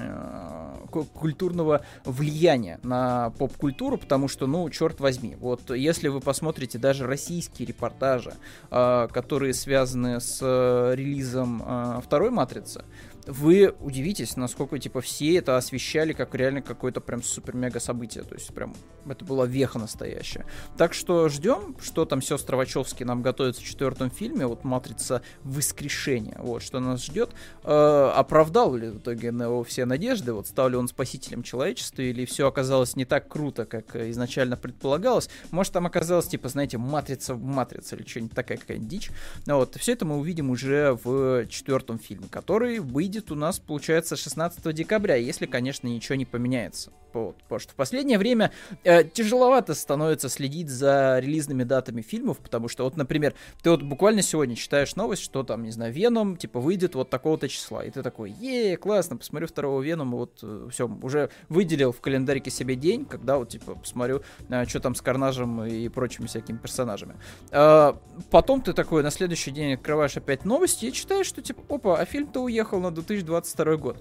культурного 0.90 1.82
влияния 2.04 2.78
на 2.82 3.30
поп-культуру, 3.30 3.98
потому 3.98 4.28
что, 4.28 4.46
ну, 4.46 4.68
черт 4.70 5.00
возьми, 5.00 5.36
вот 5.40 5.70
если 5.70 6.08
вы 6.08 6.20
посмотрите 6.20 6.78
даже 6.78 7.06
российские 7.06 7.66
репортажи, 7.66 8.34
э, 8.70 9.08
которые 9.12 9.54
связаны 9.54 10.20
с 10.20 10.38
э, 10.42 10.94
релизом 10.94 11.62
э, 11.64 12.00
второй 12.04 12.30
матрицы, 12.30 12.84
вы 13.30 13.74
удивитесь, 13.80 14.36
насколько, 14.36 14.78
типа, 14.78 15.00
все 15.00 15.36
это 15.36 15.56
освещали 15.56 16.12
как 16.12 16.34
реально 16.34 16.62
какое-то 16.62 17.00
прям 17.00 17.22
супер-мега 17.22 17.80
событие. 17.80 18.24
То 18.24 18.34
есть, 18.34 18.52
прям, 18.52 18.74
это 19.08 19.24
была 19.24 19.46
веха 19.46 19.78
настоящая. 19.78 20.44
Так 20.76 20.94
что 20.94 21.28
ждем, 21.28 21.76
что 21.80 22.04
там 22.04 22.20
сестры 22.20 22.56
Вачовски 22.56 23.04
нам 23.04 23.22
готовятся 23.22 23.62
в 23.62 23.64
четвертом 23.64 24.10
фильме, 24.10 24.46
вот 24.46 24.64
«Матрица 24.64 25.22
воскрешения», 25.42 26.36
вот, 26.38 26.62
что 26.62 26.80
нас 26.80 27.04
ждет. 27.04 27.30
Э, 27.64 28.12
оправдал 28.14 28.74
ли 28.74 28.88
в 28.88 28.98
итоге 28.98 29.30
на 29.30 29.44
его 29.44 29.62
все 29.64 29.84
надежды, 29.84 30.32
вот, 30.32 30.46
стал 30.46 30.70
ли 30.70 30.76
он 30.76 30.88
спасителем 30.88 31.42
человечества, 31.42 32.02
или 32.02 32.24
все 32.24 32.48
оказалось 32.48 32.96
не 32.96 33.04
так 33.04 33.28
круто, 33.28 33.64
как 33.64 33.96
изначально 33.96 34.56
предполагалось. 34.56 35.30
Может, 35.50 35.72
там 35.72 35.86
оказалось, 35.86 36.26
типа, 36.26 36.48
знаете, 36.48 36.78
«Матрица 36.78 37.34
в 37.34 37.42
матрице» 37.42 37.96
или 37.96 38.06
что-нибудь 38.06 38.34
такая 38.34 38.58
какая-нибудь 38.58 38.88
дичь. 38.88 39.10
Вот, 39.46 39.76
все 39.76 39.92
это 39.92 40.04
мы 40.04 40.18
увидим 40.18 40.50
уже 40.50 40.98
в 41.04 41.46
четвертом 41.46 41.98
фильме, 41.98 42.26
который 42.30 42.80
выйдет 42.80 43.19
у 43.30 43.34
нас, 43.34 43.58
получается, 43.58 44.16
16 44.16 44.72
декабря, 44.74 45.16
если, 45.16 45.46
конечно, 45.46 45.88
ничего 45.88 46.14
не 46.14 46.24
поменяется. 46.24 46.92
Потому 47.12 47.58
что 47.58 47.72
в 47.72 47.74
последнее 47.74 48.18
время 48.18 48.52
э, 48.84 49.04
тяжеловато 49.04 49.74
становится 49.74 50.28
следить 50.28 50.68
за 50.68 51.18
релизными 51.18 51.64
датами 51.64 52.02
фильмов, 52.02 52.38
потому 52.38 52.68
что, 52.68 52.84
вот, 52.84 52.96
например, 52.96 53.34
ты 53.62 53.70
вот 53.70 53.82
буквально 53.82 54.22
сегодня 54.22 54.54
читаешь 54.54 54.94
новость, 54.96 55.22
что 55.22 55.42
там, 55.42 55.64
не 55.64 55.70
знаю, 55.70 55.92
Веном, 55.92 56.36
типа, 56.36 56.60
выйдет 56.60 56.94
вот 56.94 57.10
такого-то 57.10 57.48
числа, 57.48 57.84
и 57.84 57.90
ты 57.90 58.02
такой, 58.02 58.30
е, 58.30 58.76
классно, 58.76 59.16
посмотрю 59.16 59.48
второго 59.48 59.82
Венома, 59.82 60.16
вот, 60.18 60.38
э, 60.42 60.68
все, 60.70 60.88
уже 61.02 61.30
выделил 61.48 61.92
в 61.92 62.00
календарике 62.00 62.50
себе 62.50 62.76
день, 62.76 63.04
когда 63.04 63.38
вот, 63.38 63.48
типа, 63.48 63.74
посмотрю, 63.74 64.22
э, 64.48 64.66
что 64.66 64.80
там 64.80 64.94
с 64.94 65.02
Карнажем 65.02 65.64
и 65.64 65.88
прочими 65.88 66.26
всякими 66.26 66.58
персонажами. 66.58 67.16
Э, 67.50 67.94
потом 68.30 68.62
ты 68.62 68.72
такой 68.72 69.02
на 69.02 69.10
следующий 69.10 69.50
день 69.50 69.74
открываешь 69.74 70.16
опять 70.16 70.44
новости 70.44 70.86
и 70.86 70.92
читаешь, 70.92 71.26
что, 71.26 71.42
типа, 71.42 71.62
опа, 71.68 71.98
а 71.98 72.04
фильм-то 72.04 72.40
уехал 72.42 72.80
на 72.80 72.90
2022 73.06 73.76
год. 73.76 73.96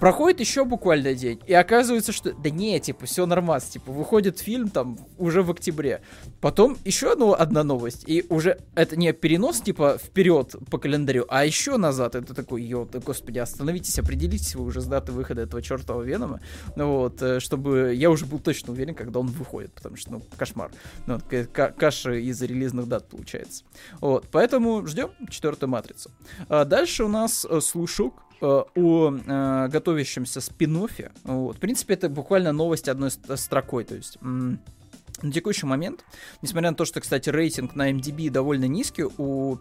Проходит 0.00 0.40
еще 0.40 0.64
буквально 0.64 1.12
день, 1.12 1.40
и 1.46 1.52
оказывается, 1.52 2.10
что 2.12 2.32
да 2.32 2.48
не, 2.48 2.80
типа, 2.80 3.04
все 3.04 3.26
нормально, 3.26 3.60
типа, 3.60 3.92
выходит 3.92 4.38
фильм 4.38 4.70
там 4.70 4.98
уже 5.18 5.42
в 5.42 5.50
октябре. 5.50 6.00
Потом 6.40 6.78
еще 6.86 7.12
одну, 7.12 7.34
одна 7.34 7.64
новость, 7.64 8.04
и 8.06 8.24
уже 8.30 8.58
это 8.74 8.96
не 8.96 9.12
перенос, 9.12 9.60
типа, 9.60 9.98
вперед 10.02 10.54
по 10.70 10.78
календарю, 10.78 11.26
а 11.28 11.44
еще 11.44 11.76
назад. 11.76 12.14
Это 12.14 12.32
такой, 12.32 12.62
ё, 12.62 12.88
господи, 13.04 13.38
остановитесь, 13.40 13.98
определитесь 13.98 14.54
вы 14.54 14.64
уже 14.64 14.80
с 14.80 14.86
даты 14.86 15.12
выхода 15.12 15.42
этого 15.42 15.60
чертового 15.60 16.02
Венома, 16.02 16.40
ну 16.76 16.96
вот, 17.00 17.20
э, 17.20 17.40
чтобы 17.40 17.92
я 17.94 18.10
уже 18.10 18.24
был 18.24 18.38
точно 18.38 18.72
уверен, 18.72 18.94
когда 18.94 19.20
он 19.20 19.26
выходит, 19.26 19.72
потому 19.74 19.96
что, 19.96 20.12
ну, 20.12 20.22
кошмар. 20.38 20.70
Ну, 21.06 21.20
каша 21.52 22.12
из 22.14 22.40
релизных 22.40 22.88
дат 22.88 23.06
получается. 23.06 23.64
Вот, 24.00 24.28
поэтому 24.32 24.86
ждем 24.86 25.10
четвертую 25.28 25.68
матрицу. 25.68 26.10
А 26.48 26.64
дальше 26.64 27.04
у 27.04 27.08
нас 27.08 27.44
э, 27.44 27.60
слушок 27.60 28.14
о 28.40 29.14
э, 29.14 29.68
готовящемся 29.68 30.40
спин. 30.40 30.88
Вот. 31.24 31.56
В 31.56 31.60
принципе, 31.60 31.94
это 31.94 32.08
буквально 32.08 32.52
новость 32.52 32.88
одной 32.88 33.10
строкой. 33.10 33.84
То 33.84 33.94
есть 33.96 34.18
на 34.20 35.32
текущий 35.32 35.66
момент, 35.66 36.04
несмотря 36.42 36.70
на 36.70 36.76
то, 36.76 36.84
что, 36.84 37.00
кстати, 37.00 37.28
рейтинг 37.28 37.74
на 37.74 37.90
MDB 37.90 38.30
довольно 38.30 38.64
низкий 38.66 39.04
у 39.04 39.58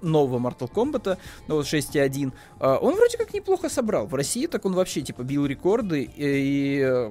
нового 0.00 0.38
Mortal 0.38 0.70
Kombat, 0.72 1.18
ну, 1.48 1.60
6.1, 1.60 2.32
э, 2.60 2.78
он 2.80 2.94
вроде 2.94 3.18
как 3.18 3.32
неплохо 3.34 3.68
собрал. 3.68 4.06
В 4.06 4.14
России 4.14 4.46
так 4.46 4.64
он 4.64 4.74
вообще, 4.74 5.02
типа, 5.02 5.22
бил 5.22 5.46
рекорды 5.46 6.10
и, 6.16 7.10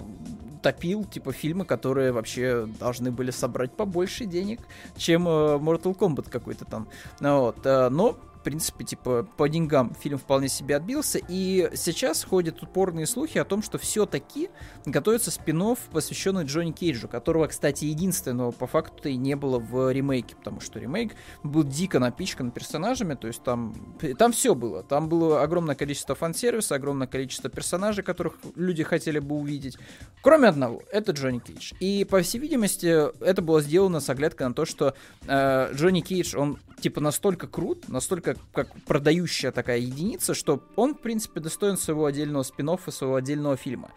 топил, 0.61 1.05
типа, 1.05 1.31
фильмы, 1.31 1.65
которые 1.65 2.11
вообще 2.11 2.67
должны 2.79 3.11
были 3.11 3.31
собрать 3.31 3.71
побольше 3.71 4.25
денег, 4.25 4.59
чем 4.97 5.27
Mortal 5.27 5.97
Kombat 5.97 6.29
какой-то 6.29 6.65
там. 6.65 6.87
Вот. 7.19 7.63
Но 7.63 8.17
в 8.41 8.43
принципе, 8.43 8.83
типа, 8.83 9.27
по 9.37 9.47
деньгам 9.47 9.93
фильм 9.93 10.17
вполне 10.17 10.49
себе 10.49 10.75
отбился. 10.75 11.19
И 11.27 11.69
сейчас 11.75 12.23
ходят 12.23 12.63
упорные 12.63 13.05
слухи 13.05 13.37
о 13.37 13.45
том, 13.45 13.61
что 13.61 13.77
все-таки 13.77 14.49
готовится 14.85 15.29
спин 15.29 15.61
посвященный 15.91 16.45
Джонни 16.45 16.71
Кейджу, 16.71 17.07
которого, 17.07 17.45
кстати, 17.45 17.85
единственного 17.85 18.49
по 18.49 18.65
факту 18.65 19.09
и 19.09 19.15
не 19.15 19.35
было 19.35 19.59
в 19.59 19.91
ремейке, 19.91 20.35
потому 20.35 20.59
что 20.59 20.79
ремейк 20.79 21.13
был 21.43 21.63
дико 21.63 21.99
напичкан 21.99 22.49
персонажами, 22.49 23.13
то 23.13 23.27
есть 23.27 23.43
там, 23.43 23.75
там 24.17 24.31
все 24.31 24.55
было. 24.55 24.81
Там 24.81 25.07
было 25.07 25.43
огромное 25.43 25.75
количество 25.75 26.15
фан-сервиса, 26.15 26.73
огромное 26.73 27.05
количество 27.05 27.47
персонажей, 27.47 28.03
которых 28.03 28.37
люди 28.55 28.81
хотели 28.81 29.19
бы 29.19 29.35
увидеть. 29.35 29.77
Кроме 30.23 30.47
одного, 30.47 30.81
это 30.91 31.11
Джонни 31.11 31.39
Кейдж. 31.39 31.73
И, 31.79 32.05
по 32.05 32.21
всей 32.21 32.39
видимости, 32.39 32.87
это 33.23 33.43
было 33.43 33.61
сделано 33.61 33.99
с 33.99 34.09
оглядкой 34.09 34.47
на 34.47 34.55
то, 34.55 34.65
что 34.65 34.95
э, 35.27 35.73
Джонни 35.75 36.01
Кейдж, 36.01 36.35
он 36.35 36.57
типа 36.79 37.01
настолько 37.01 37.45
крут, 37.47 37.87
настолько 37.87 38.30
как 38.53 38.69
продающая 38.85 39.51
такая 39.51 39.79
единица, 39.79 40.33
что 40.33 40.63
он, 40.75 40.95
в 40.95 40.99
принципе, 40.99 41.39
достоин 41.39 41.77
своего 41.77 42.05
отдельного 42.05 42.43
спин 42.43 42.69
и 42.69 42.91
своего 42.91 43.15
отдельного 43.15 43.57
фильма. 43.57 43.91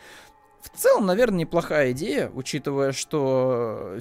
В 0.62 0.78
целом, 0.78 1.04
наверное, 1.04 1.40
неплохая 1.40 1.92
идея, 1.92 2.30
учитывая, 2.32 2.92
что 2.92 3.98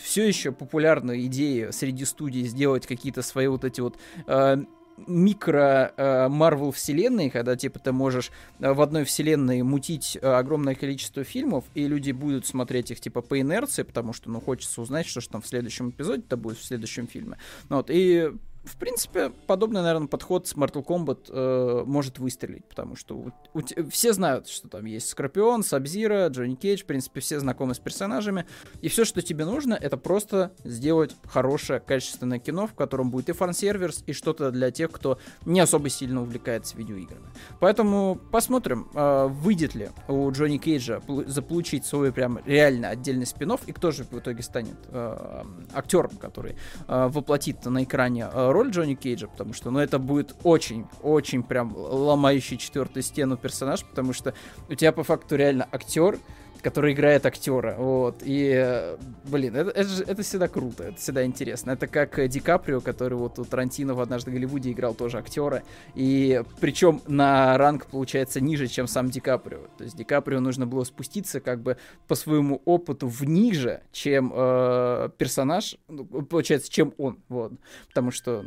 все 0.00 0.28
еще 0.28 0.52
популярная 0.52 1.20
идея 1.22 1.72
среди 1.72 2.04
студий 2.04 2.44
сделать 2.44 2.86
какие-то 2.86 3.22
свои 3.22 3.48
вот 3.48 3.64
эти 3.64 3.80
вот 3.80 3.96
э, 4.28 4.58
микро 5.06 5.92
э, 5.96 6.70
вселенной, 6.72 7.30
когда 7.30 7.56
типа 7.56 7.78
ты 7.78 7.92
можешь 7.92 8.30
э, 8.60 8.72
в 8.72 8.80
одной 8.80 9.04
вселенной 9.04 9.62
мутить 9.62 10.16
э, 10.20 10.26
огромное 10.26 10.74
количество 10.74 11.24
фильмов, 11.24 11.64
и 11.74 11.86
люди 11.86 12.12
будут 12.12 12.46
смотреть 12.46 12.90
их 12.90 13.00
типа 13.00 13.20
по 13.20 13.40
инерции, 13.40 13.82
потому 13.82 14.12
что 14.12 14.30
ну 14.30 14.40
хочется 14.40 14.80
узнать, 14.80 15.06
что 15.06 15.20
же 15.20 15.28
там 15.28 15.42
в 15.42 15.46
следующем 15.46 15.90
эпизоде-то 15.90 16.36
будет 16.36 16.58
в 16.58 16.64
следующем 16.64 17.06
фильме. 17.06 17.38
Вот, 17.68 17.90
и 17.90 18.32
в 18.64 18.76
принципе, 18.76 19.30
подобный, 19.46 19.82
наверное, 19.82 20.08
подход 20.08 20.48
с 20.48 20.54
Mortal 20.54 20.84
Kombat 20.84 21.28
э, 21.28 21.84
может 21.86 22.18
выстрелить, 22.18 22.64
потому 22.66 22.96
что 22.96 23.16
у, 23.16 23.32
у, 23.54 23.62
все 23.90 24.12
знают, 24.12 24.48
что 24.48 24.68
там 24.68 24.84
есть 24.84 25.08
Скорпион, 25.08 25.62
Сабзира, 25.62 26.26
Джонни 26.28 26.56
Кейдж, 26.56 26.82
в 26.82 26.86
принципе, 26.86 27.20
все 27.20 27.38
знакомы 27.38 27.74
с 27.74 27.78
персонажами, 27.78 28.46
и 28.80 28.88
все, 28.88 29.04
что 29.04 29.22
тебе 29.22 29.44
нужно, 29.44 29.74
это 29.74 29.96
просто 29.96 30.52
сделать 30.64 31.14
хорошее, 31.24 31.80
качественное 31.80 32.38
кино, 32.38 32.66
в 32.66 32.74
котором 32.74 33.10
будет 33.10 33.28
и 33.28 33.32
фан-сервис, 33.32 34.02
и 34.06 34.12
что-то 34.12 34.50
для 34.50 34.70
тех, 34.70 34.90
кто 34.90 35.18
не 35.44 35.60
особо 35.60 35.88
сильно 35.88 36.22
увлекается 36.22 36.76
видеоиграми. 36.76 37.26
Поэтому 37.60 38.16
посмотрим, 38.32 38.88
э, 38.94 39.26
выйдет 39.28 39.74
ли 39.74 39.90
у 40.08 40.30
Джонни 40.30 40.58
Кейджа 40.58 41.00
заполучить 41.26 41.86
свой 41.86 42.12
прям 42.12 42.40
реально 42.44 42.88
отдельный 42.88 43.26
спин 43.26 43.44
и 43.66 43.72
кто 43.72 43.90
же 43.90 44.04
в 44.04 44.18
итоге 44.18 44.42
станет 44.42 44.76
э, 44.88 45.44
актером, 45.74 46.12
который 46.16 46.56
э, 46.88 47.08
воплотит 47.08 47.64
на 47.66 47.84
экране 47.84 48.26
э, 48.32 48.50
роль 48.54 48.70
Джонни 48.70 48.94
Кейджа, 48.94 49.26
потому 49.26 49.52
что, 49.52 49.70
ну, 49.70 49.80
это 49.80 49.98
будет 49.98 50.34
очень-очень 50.44 51.42
прям 51.42 51.74
ломающий 51.76 52.56
четвертую 52.56 53.02
стену 53.02 53.36
персонаж, 53.36 53.84
потому 53.84 54.12
что 54.12 54.32
у 54.68 54.74
тебя 54.74 54.92
по 54.92 55.02
факту 55.04 55.36
реально 55.36 55.68
актер, 55.70 56.18
который 56.64 56.94
играет 56.94 57.26
актера, 57.26 57.76
вот, 57.78 58.22
и, 58.22 58.96
блин, 59.24 59.54
это, 59.54 59.70
это, 59.70 60.02
это 60.06 60.22
всегда 60.22 60.48
круто, 60.48 60.84
это 60.84 60.96
всегда 60.96 61.24
интересно. 61.24 61.72
Это 61.72 61.86
как 61.86 62.26
Ди 62.26 62.40
Каприо, 62.40 62.80
который 62.80 63.18
вот 63.18 63.38
у 63.38 63.44
Тарантино 63.44 63.92
в 63.94 64.00
«Однажды 64.00 64.30
в 64.30 64.34
Голливуде» 64.34 64.72
играл 64.72 64.94
тоже 64.94 65.18
актера, 65.18 65.62
и 65.94 66.42
причем 66.60 67.02
на 67.06 67.58
ранг, 67.58 67.86
получается, 67.86 68.40
ниже, 68.40 68.66
чем 68.66 68.86
сам 68.86 69.10
Ди 69.10 69.20
Каприо. 69.20 69.60
То 69.76 69.84
есть 69.84 69.96
Ди 69.96 70.04
Каприо 70.04 70.40
нужно 70.40 70.66
было 70.66 70.84
спуститься 70.84 71.40
как 71.40 71.60
бы 71.60 71.76
по 72.08 72.14
своему 72.14 72.62
опыту 72.64 73.08
в 73.08 73.24
ниже, 73.24 73.82
чем 73.92 74.32
э, 74.34 75.10
персонаж, 75.18 75.76
ну, 75.88 76.04
получается, 76.04 76.72
чем 76.72 76.94
он, 76.96 77.18
вот, 77.28 77.52
потому 77.88 78.10
что 78.10 78.46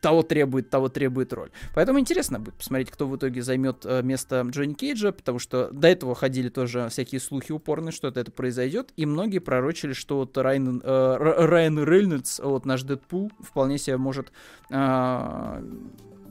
того 0.00 0.22
требует, 0.22 0.70
того 0.70 0.88
требует 0.88 1.32
роль. 1.32 1.50
Поэтому 1.74 1.98
интересно 1.98 2.38
будет 2.38 2.54
посмотреть, 2.54 2.90
кто 2.90 3.06
в 3.06 3.16
итоге 3.16 3.42
займет 3.42 3.84
э, 3.84 4.02
место 4.02 4.44
Джонни 4.48 4.74
Кейджа, 4.74 5.12
потому 5.12 5.38
что 5.38 5.70
до 5.70 5.88
этого 5.88 6.14
ходили 6.14 6.48
тоже 6.48 6.88
всякие 6.90 7.20
слухи 7.20 7.52
упорные, 7.52 7.92
что 7.92 8.08
это 8.08 8.30
произойдет, 8.30 8.92
и 8.96 9.06
многие 9.06 9.38
пророчили, 9.38 9.92
что 9.92 10.18
вот 10.18 10.36
Райан, 10.36 10.80
э, 10.84 11.16
Райан 11.18 11.82
Рейнольдс, 11.82 12.40
вот 12.40 12.66
наш 12.66 12.82
Дэдпул, 12.82 13.30
вполне 13.40 13.78
себе 13.78 13.96
может 13.96 14.32
э, 14.70 15.62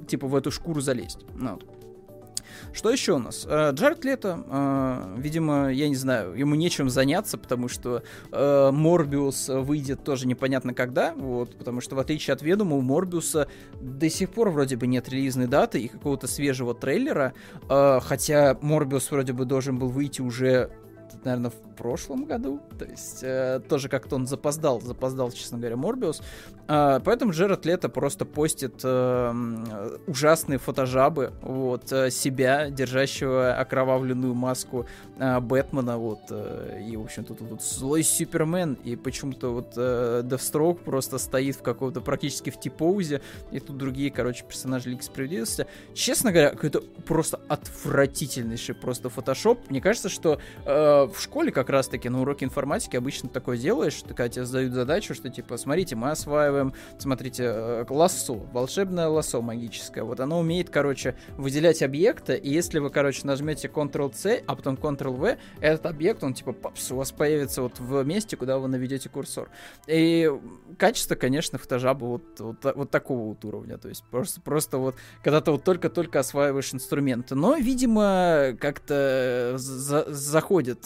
типа 0.08 0.28
в 0.28 0.36
эту 0.36 0.52
шкуру 0.52 0.82
залезть. 0.82 1.20
Ну, 1.36 1.54
вот. 1.54 1.81
Что 2.74 2.90
еще 2.90 3.14
у 3.14 3.20
нас? 3.20 3.46
Э, 3.50 3.72
Джаред 3.74 4.04
Лето, 4.06 4.44
э, 4.48 5.16
видимо, 5.18 5.72
я 5.72 5.90
не 5.90 5.96
знаю, 5.96 6.34
ему 6.34 6.56
нечем 6.56 6.90
заняться, 6.90 7.38
потому 7.38 7.68
что 7.68 8.04
э, 8.32 8.72
Морбиус 8.72 9.50
выйдет 9.50 10.04
тоже 10.04 10.28
непонятно 10.28 10.74
когда, 10.74 11.14
вот, 11.14 11.58
потому 11.58 11.82
что 11.82 11.96
в 11.96 12.00
отличие 12.00 12.34
от 12.34 12.42
Ведома 12.42 12.76
у 12.76 12.82
Морбиуса 12.82 13.48
до 13.80 14.10
сих 14.10 14.30
пор 14.30 14.50
вроде 14.50 14.78
бы 14.78 14.88
нет 14.88 15.10
релизной 15.10 15.48
даты 15.48 15.82
и 15.82 15.88
какого-то 15.88 16.28
свежего 16.28 16.74
трейлера, 16.74 17.34
хотя 17.68 18.58
Морбиус 18.62 19.12
вроде 19.12 19.34
бы 19.34 19.46
должен 19.46 19.78
был 19.78 19.90
выйти 19.90 20.22
уже 20.22 20.72
наверное, 21.24 21.52
в 21.52 21.76
прошлом 21.76 22.26
году. 22.26 22.60
То 22.78 22.86
есть 22.86 23.20
э, 23.24 23.62
тоже 23.68 23.90
как-то 23.90 24.16
он 24.16 24.28
запоздал, 24.28 24.82
запоздал, 24.82 25.32
честно 25.32 25.58
говоря, 25.58 25.78
Морбиус. 25.78 26.22
Э, 26.68 27.00
поэтому 27.04 27.32
Джеред 27.32 27.66
Лето 27.66 27.90
просто 27.90 28.26
постит 28.26 28.82
э, 28.84 29.34
ужасные 30.08 30.60
фотожабы 30.60 31.34
вот, 31.42 31.92
э, 31.92 32.12
себя, 32.12 32.70
держащего 32.70 33.54
окровавленную 33.54 34.34
маску 34.34 34.86
э, 35.18 35.40
Бэтмена. 35.40 35.98
Вот, 35.98 36.20
э, 36.30 36.84
и, 36.88 36.96
в 36.98 37.02
общем, 37.02 37.24
тут, 37.24 37.40
тут 37.40 37.64
злой 37.64 38.04
Супермен. 38.04 38.78
И 38.84 38.96
почему-то 38.96 39.54
вот 39.54 39.74
э, 39.76 40.24
просто 40.86 41.18
стоит 41.18 41.56
в 41.56 41.62
каком-то 41.62 42.02
практически 42.02 42.50
в 42.50 42.60
типоузе. 42.60 43.22
И 43.52 43.60
тут 43.60 43.78
другие, 43.78 44.12
короче, 44.12 44.44
персонажи 44.48 44.90
Лиги 44.90 45.02
Справедливости. 45.02 45.66
Честно 45.94 46.32
говоря, 46.32 46.52
какой-то 46.52 46.82
просто 47.06 47.40
отвратительнейший 47.48 48.76
просто 48.76 49.10
фотошоп. 49.10 49.70
Мне 49.70 49.82
кажется, 49.82 50.10
что 50.10 50.40
э, 50.66 51.01
в 51.08 51.20
школе 51.22 51.52
как 51.52 51.70
раз-таки 51.70 52.10
на 52.10 52.22
уроке 52.22 52.46
информатики 52.46 52.96
обычно 52.96 53.30
такое 53.30 53.58
делаешь, 53.58 54.02
когда 54.08 54.30
тебе 54.30 54.46
задают 54.46 54.74
задачу, 54.74 55.14
что 55.14 55.30
типа, 55.30 55.58
смотрите, 55.58 55.96
мы 55.96 56.12
осваиваем, 56.12 56.74
смотрите, 56.98 57.44
э, 57.46 57.86
лассо, 57.90 58.36
волшебное 58.36 59.08
лассо 59.08 59.42
магическое. 59.42 60.04
Вот 60.04 60.20
оно 60.20 60.40
умеет, 60.40 60.70
короче, 60.70 61.16
выделять 61.38 61.82
объекты, 61.82 62.36
и 62.36 62.50
если 62.50 62.80
вы, 62.80 62.90
короче, 62.90 63.22
нажмете 63.26 63.68
Ctrl-C, 63.68 64.44
а 64.46 64.56
потом 64.56 64.76
Ctrl-V, 64.76 65.38
этот 65.60 65.86
объект, 65.86 66.24
он 66.24 66.34
типа, 66.34 66.54
папс, 66.54 66.92
у 66.92 66.98
вас 66.98 67.12
появится 67.12 67.62
вот 67.62 67.80
в 67.80 68.04
месте, 68.04 68.38
куда 68.38 68.58
вы 68.58 68.68
наведете 68.68 69.10
курсор. 69.10 69.50
И 69.88 70.32
качество, 70.78 71.16
конечно, 71.16 71.58
фотожаба 71.58 72.06
вот, 72.06 72.40
вот, 72.40 72.76
вот 72.76 72.92
такого 72.92 73.30
вот 73.30 73.44
уровня. 73.46 73.78
То 73.78 73.90
есть 73.90 74.04
просто, 74.10 74.42
просто 74.42 74.78
вот, 74.78 74.96
когда 75.24 75.42
ты 75.42 75.52
вот 75.52 75.64
только-только 75.64 76.20
осваиваешь 76.20 76.74
инструменты. 76.74 77.36
Но, 77.36 77.56
видимо, 77.56 78.56
как-то 78.60 79.54
за 79.58 80.06
заходит 80.32 80.86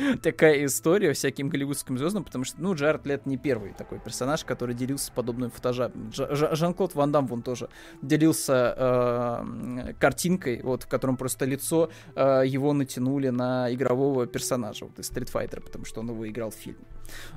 такая 0.22 0.64
история 0.64 1.12
всяким 1.12 1.48
голливудским 1.48 1.98
звездам, 1.98 2.24
потому 2.24 2.44
что, 2.44 2.60
ну, 2.60 2.74
Джаред 2.74 3.06
Лет 3.06 3.26
не 3.26 3.36
первый 3.36 3.72
такой 3.72 3.98
персонаж, 3.98 4.44
который 4.44 4.74
делился 4.74 5.12
подобным 5.12 5.50
фотожабом. 5.50 6.10
Жан-Клод 6.12 6.94
Ван 6.94 7.12
Дам, 7.12 7.26
вон 7.26 7.42
тоже 7.42 7.68
делился 8.02 8.74
э, 8.76 9.94
картинкой, 9.98 10.62
вот, 10.62 10.84
в 10.84 10.88
котором 10.88 11.16
просто 11.16 11.44
лицо 11.44 11.90
э, 12.14 12.42
его 12.46 12.72
натянули 12.72 13.28
на 13.28 13.72
игрового 13.72 14.26
персонажа, 14.26 14.86
вот, 14.86 14.98
из 14.98 15.10
Street 15.10 15.30
Fighter, 15.32 15.60
потому 15.60 15.84
что 15.84 16.00
он 16.00 16.10
его 16.10 16.28
играл 16.28 16.50
в 16.50 16.54
фильме. 16.54 16.84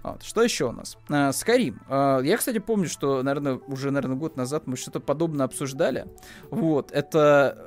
Вот. 0.04 0.24
Что 0.24 0.44
еще 0.44 0.70
у 0.70 0.72
нас? 0.72 0.98
Э, 1.10 1.32
Скарим. 1.32 1.82
Э, 1.90 2.22
я, 2.24 2.38
кстати, 2.38 2.60
помню, 2.60 2.88
что, 2.88 3.22
наверное, 3.24 3.60
уже, 3.68 3.92
наверное, 3.92 4.18
год 4.18 4.38
назад 4.38 4.68
мы 4.68 4.78
что-то 4.78 5.00
подобное 5.00 5.46
обсуждали. 5.46 6.08
Вот. 6.50 6.92
Это 6.92 7.58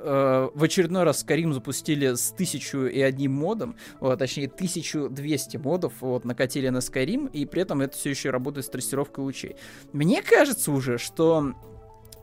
э, 0.53 0.57
в 0.57 0.63
очередной 0.63 1.03
раз 1.03 1.21
Скарим 1.21 1.53
запустили 1.53 2.15
с 2.15 2.31
тысячу 2.31 2.85
и 2.85 3.01
одним 3.01 3.33
модом, 3.33 3.75
вот, 3.99 4.19
точнее, 4.19 4.47
1200 4.93 5.57
модов 5.57 5.93
вот, 6.01 6.25
накатили 6.25 6.69
на 6.69 6.77
Skyrim, 6.77 7.29
и 7.31 7.45
при 7.45 7.61
этом 7.61 7.81
это 7.81 7.97
все 7.97 8.09
еще 8.09 8.29
работает 8.29 8.65
с 8.65 8.69
трассировкой 8.69 9.23
лучей. 9.23 9.55
Мне 9.93 10.21
кажется 10.21 10.71
уже, 10.71 10.97
что 10.97 11.53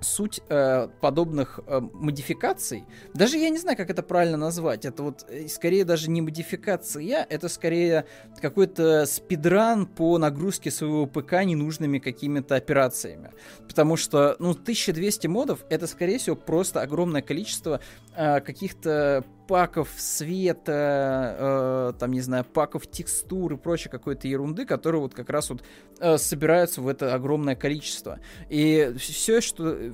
суть 0.05 0.41
э, 0.49 0.89
подобных 1.01 1.61
э, 1.67 1.81
модификаций, 1.81 2.85
даже 3.15 3.39
я 3.39 3.49
не 3.49 3.59
знаю, 3.59 3.77
как 3.77 3.91
это 3.91 4.03
правильно 4.03 4.37
назвать, 4.37 4.85
это 4.85 5.03
вот 5.03 5.25
э, 5.29 5.49
скорее 5.49 5.85
даже 5.85 6.11
не 6.11 6.21
модификация, 6.21 7.27
это 7.29 7.49
скорее 7.49 8.07
какой-то 8.41 9.07
спидран 9.07 9.87
по 9.87 10.19
нагрузке 10.19 10.71
своего 10.71 11.07
ПК 11.07 11.45
ненужными 11.45 11.99
какими-то 11.99 12.55
операциями. 12.55 13.33
Потому 13.67 13.97
что, 13.97 14.37
ну, 14.39 14.51
1200 14.51 15.27
модов, 15.27 15.65
это, 15.71 15.87
скорее 15.87 16.19
всего, 16.19 16.37
просто 16.37 16.81
огромное 16.83 17.23
количество 17.23 17.81
каких-то 18.15 19.25
паков 19.47 19.89
света, 19.97 21.37
э, 21.39 21.93
там, 21.99 22.13
не 22.13 22.21
знаю, 22.21 22.45
паков 22.45 22.87
текстур 22.87 23.53
и 23.53 23.57
прочей 23.57 23.89
какой-то 23.89 24.29
ерунды, 24.29 24.65
которые 24.65 25.01
вот 25.01 25.15
как 25.15 25.31
раз 25.31 25.51
вот 25.51 25.63
э, 26.01 26.17
собираются 26.17 26.81
в 26.81 26.89
это 26.89 27.15
огромное 27.15 27.57
количество. 27.57 28.21
И 28.49 28.95
все, 28.99 29.41
что... 29.41 29.71
Э, 29.75 29.93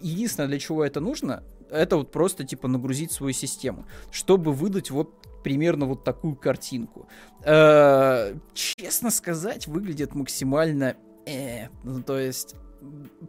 единственное, 0.00 0.48
для 0.48 0.58
чего 0.58 0.84
это 0.84 1.00
нужно, 1.00 1.44
это 1.70 1.96
вот 1.96 2.10
просто, 2.10 2.44
типа, 2.44 2.68
нагрузить 2.68 3.12
свою 3.12 3.32
систему, 3.32 3.86
чтобы 4.10 4.52
выдать 4.52 4.90
вот 4.90 5.42
примерно 5.42 5.86
вот 5.86 6.04
такую 6.04 6.34
картинку. 6.34 7.08
Э, 7.44 8.34
честно 8.54 9.10
сказать, 9.10 9.66
выглядит 9.66 10.14
максимально... 10.14 10.96
Э, 11.26 11.68
ну, 11.84 12.02
то 12.02 12.18
есть 12.18 12.54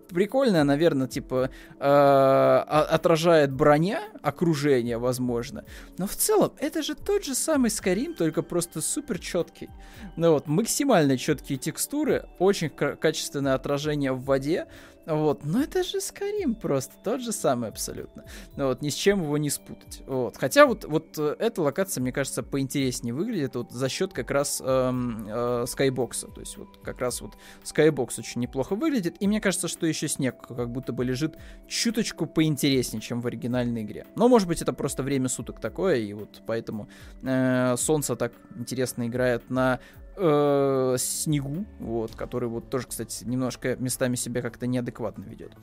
прикольная, 0.09 0.63
наверное, 0.63 1.07
типа 1.07 1.49
э, 1.79 1.83
отражает 1.83 3.51
броня, 3.51 4.01
окружение, 4.21 4.97
возможно. 4.97 5.65
Но 5.97 6.07
в 6.07 6.15
целом 6.15 6.53
это 6.59 6.83
же 6.83 6.95
тот 6.95 7.23
же 7.23 7.35
самый 7.35 7.69
Skyrim, 7.69 8.13
только 8.13 8.41
просто 8.41 8.81
супер 8.81 9.19
четкий. 9.19 9.69
Ну 10.15 10.33
вот, 10.33 10.47
максимально 10.47 11.17
четкие 11.17 11.57
текстуры, 11.57 12.27
очень 12.39 12.69
качественное 12.69 13.53
отражение 13.53 14.11
в 14.11 14.23
воде. 14.23 14.67
Вот. 15.09 15.43
Но 15.43 15.61
это 15.61 15.83
же 15.83 15.99
Скарим 15.99 16.53
просто, 16.53 16.93
тот 17.03 17.21
же 17.21 17.31
самый 17.31 17.69
абсолютно. 17.69 18.25
Ну, 18.55 18.67
вот, 18.67 18.81
ни 18.81 18.89
с 18.89 18.93
чем 18.93 19.23
его 19.23 19.37
не 19.37 19.49
спутать. 19.49 20.03
Вот. 20.05 20.37
Хотя 20.37 20.67
вот, 20.67 20.85
вот 20.85 21.17
э, 21.17 21.35
эта 21.39 21.61
локация, 21.61 22.01
мне 22.01 22.11
кажется, 22.11 22.43
поинтереснее 22.43 23.13
выглядит 23.13 23.55
вот 23.55 23.71
за 23.71 23.89
счет 23.89 24.13
как 24.13 24.29
раз 24.29 24.61
эм, 24.63 25.25
э, 25.27 25.65
скайбокса. 25.67 26.27
То 26.27 26.41
есть 26.41 26.57
вот 26.57 26.77
как 26.83 26.99
раз 26.99 27.21
вот 27.21 27.37
скайбокс 27.63 28.19
очень 28.19 28.41
неплохо 28.41 28.75
выглядит. 28.75 29.15
И 29.19 29.27
мне 29.27 29.41
кажется, 29.41 29.67
что 29.67 29.87
еще 29.87 30.07
снег 30.07 30.35
как 30.47 30.69
будто 30.69 30.93
бы 30.93 31.03
лежит 31.03 31.35
чуточку 31.67 32.27
поинтереснее, 32.27 33.01
чем 33.01 33.21
в 33.21 33.27
оригинальной 33.27 33.81
игре. 33.81 34.05
Но 34.15 34.29
может 34.29 34.47
быть 34.47 34.61
это 34.61 34.73
просто 34.73 35.01
время 35.01 35.27
суток 35.27 35.59
такое, 35.59 35.95
и 35.95 36.13
вот 36.13 36.43
поэтому 36.45 36.87
э, 37.23 37.75
солнце 37.77 38.15
так 38.15 38.33
интересно 38.55 39.07
играет 39.07 39.49
на 39.49 39.79
э, 40.19 40.95
снегу, 40.99 41.65
вот, 41.79 42.15
который 42.15 42.49
вот 42.49 42.69
тоже, 42.69 42.87
кстати, 42.87 43.23
немножко 43.23 43.75
местами 43.77 44.15
себя 44.15 44.41
как-то 44.41 44.67
неадекватно 44.67 45.23
ведет. 45.23 45.53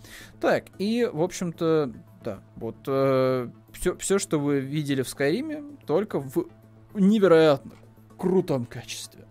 Так, 0.40 0.66
и, 0.78 1.08
в 1.10 1.22
общем-то, 1.22 1.92
да, 2.24 2.42
вот 2.56 2.76
э, 2.86 3.48
все, 3.72 3.96
все, 3.96 4.18
что 4.18 4.38
вы 4.38 4.60
видели 4.60 5.02
в 5.02 5.08
Скайриме, 5.08 5.62
только 5.86 6.20
в 6.20 6.48
невероятно 6.94 7.72
крутом 8.16 8.64
качестве 8.64 9.26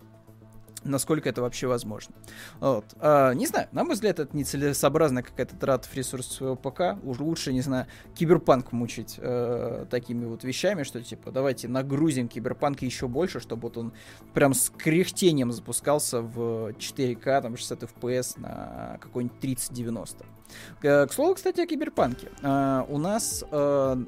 насколько 0.86 1.28
это 1.28 1.42
вообще 1.42 1.66
возможно. 1.66 2.14
Вот. 2.60 2.84
А, 2.98 3.32
не 3.32 3.46
знаю, 3.46 3.68
на 3.72 3.84
мой 3.84 3.94
взгляд, 3.94 4.18
это 4.18 4.36
нецелесообразная 4.36 5.22
какая-то 5.22 5.56
трата 5.56 5.88
ресурсов 5.94 6.32
своего 6.32 6.56
ПК. 6.56 6.98
Уж 7.02 7.18
лучше, 7.20 7.52
не 7.52 7.60
знаю, 7.60 7.86
киберпанк 8.14 8.72
мучить 8.72 9.16
э, 9.18 9.86
такими 9.90 10.24
вот 10.24 10.44
вещами, 10.44 10.82
что 10.82 11.02
типа 11.02 11.30
давайте 11.30 11.68
нагрузим 11.68 12.28
киберпанк 12.28 12.82
еще 12.82 13.08
больше, 13.08 13.40
чтобы 13.40 13.62
вот 13.62 13.76
он 13.76 13.92
прям 14.34 14.54
с 14.54 14.70
кряхтением 14.70 15.52
запускался 15.52 16.22
в 16.22 16.70
4К, 16.70 17.42
там 17.42 17.56
60 17.56 17.82
FPS 17.82 18.40
на 18.40 18.98
какой-нибудь 19.00 19.38
3090. 19.40 20.24
К, 20.80 21.06
к 21.06 21.12
слову, 21.12 21.34
кстати, 21.34 21.60
о 21.60 21.66
киберпанке. 21.66 22.30
Э, 22.42 22.84
у 22.88 22.98
нас 22.98 23.44
э, 23.50 24.04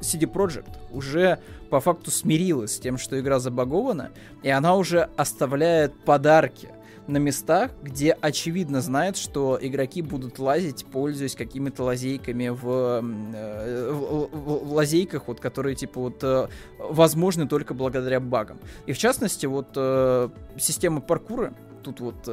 CD 0.00 0.30
Projekt 0.30 0.76
уже 0.92 1.38
по 1.70 1.80
факту 1.80 2.10
смирилась 2.10 2.76
с 2.76 2.78
тем, 2.78 2.98
что 2.98 3.18
игра 3.18 3.38
забагована, 3.38 4.10
и 4.42 4.48
она 4.48 4.76
уже 4.76 5.08
оставляет 5.16 5.92
подарки 6.04 6.68
на 7.08 7.16
местах, 7.16 7.70
где 7.82 8.12
очевидно 8.12 8.80
знает, 8.82 9.16
что 9.16 9.58
игроки 9.60 10.02
будут 10.02 10.38
лазить, 10.38 10.84
пользуясь 10.84 11.34
какими-то 11.34 11.84
лазейками 11.84 12.48
в, 12.50 13.02
э, 13.02 13.92
в, 13.92 14.28
в, 14.30 14.64
в 14.66 14.72
лазейках, 14.72 15.26
вот, 15.26 15.40
которые 15.40 15.74
типа 15.74 16.00
вот 16.00 16.22
э, 16.22 16.48
возможны 16.78 17.48
только 17.48 17.72
благодаря 17.72 18.20
багам. 18.20 18.58
И 18.86 18.92
в 18.92 18.98
частности, 18.98 19.46
вот 19.46 19.68
э, 19.74 20.28
система 20.58 21.00
паркура 21.00 21.54
тут 21.82 22.00
вот 22.00 22.28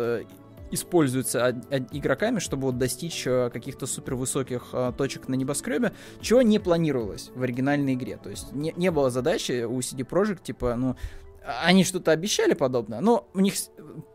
используется 0.71 1.61
игроками, 1.91 2.39
чтобы 2.39 2.63
вот 2.63 2.77
достичь 2.77 3.25
э, 3.25 3.49
каких-то 3.51 3.85
супер 3.85 4.15
высоких 4.15 4.69
э, 4.73 4.93
точек 4.97 5.27
на 5.27 5.35
небоскребе, 5.35 5.93
чего 6.21 6.41
не 6.41 6.59
планировалось 6.59 7.31
в 7.35 7.41
оригинальной 7.43 7.93
игре. 7.93 8.17
То 8.21 8.29
есть 8.29 8.51
не, 8.51 8.73
не 8.75 8.91
было 8.91 9.09
задачи 9.09 9.63
у 9.63 9.79
CD 9.79 10.07
Projekt, 10.07 10.43
типа, 10.43 10.75
ну, 10.75 10.95
они 11.63 11.83
что-то 11.83 12.11
обещали 12.11 12.53
подобное, 12.53 13.01
но 13.01 13.29
у 13.33 13.39
них 13.39 13.53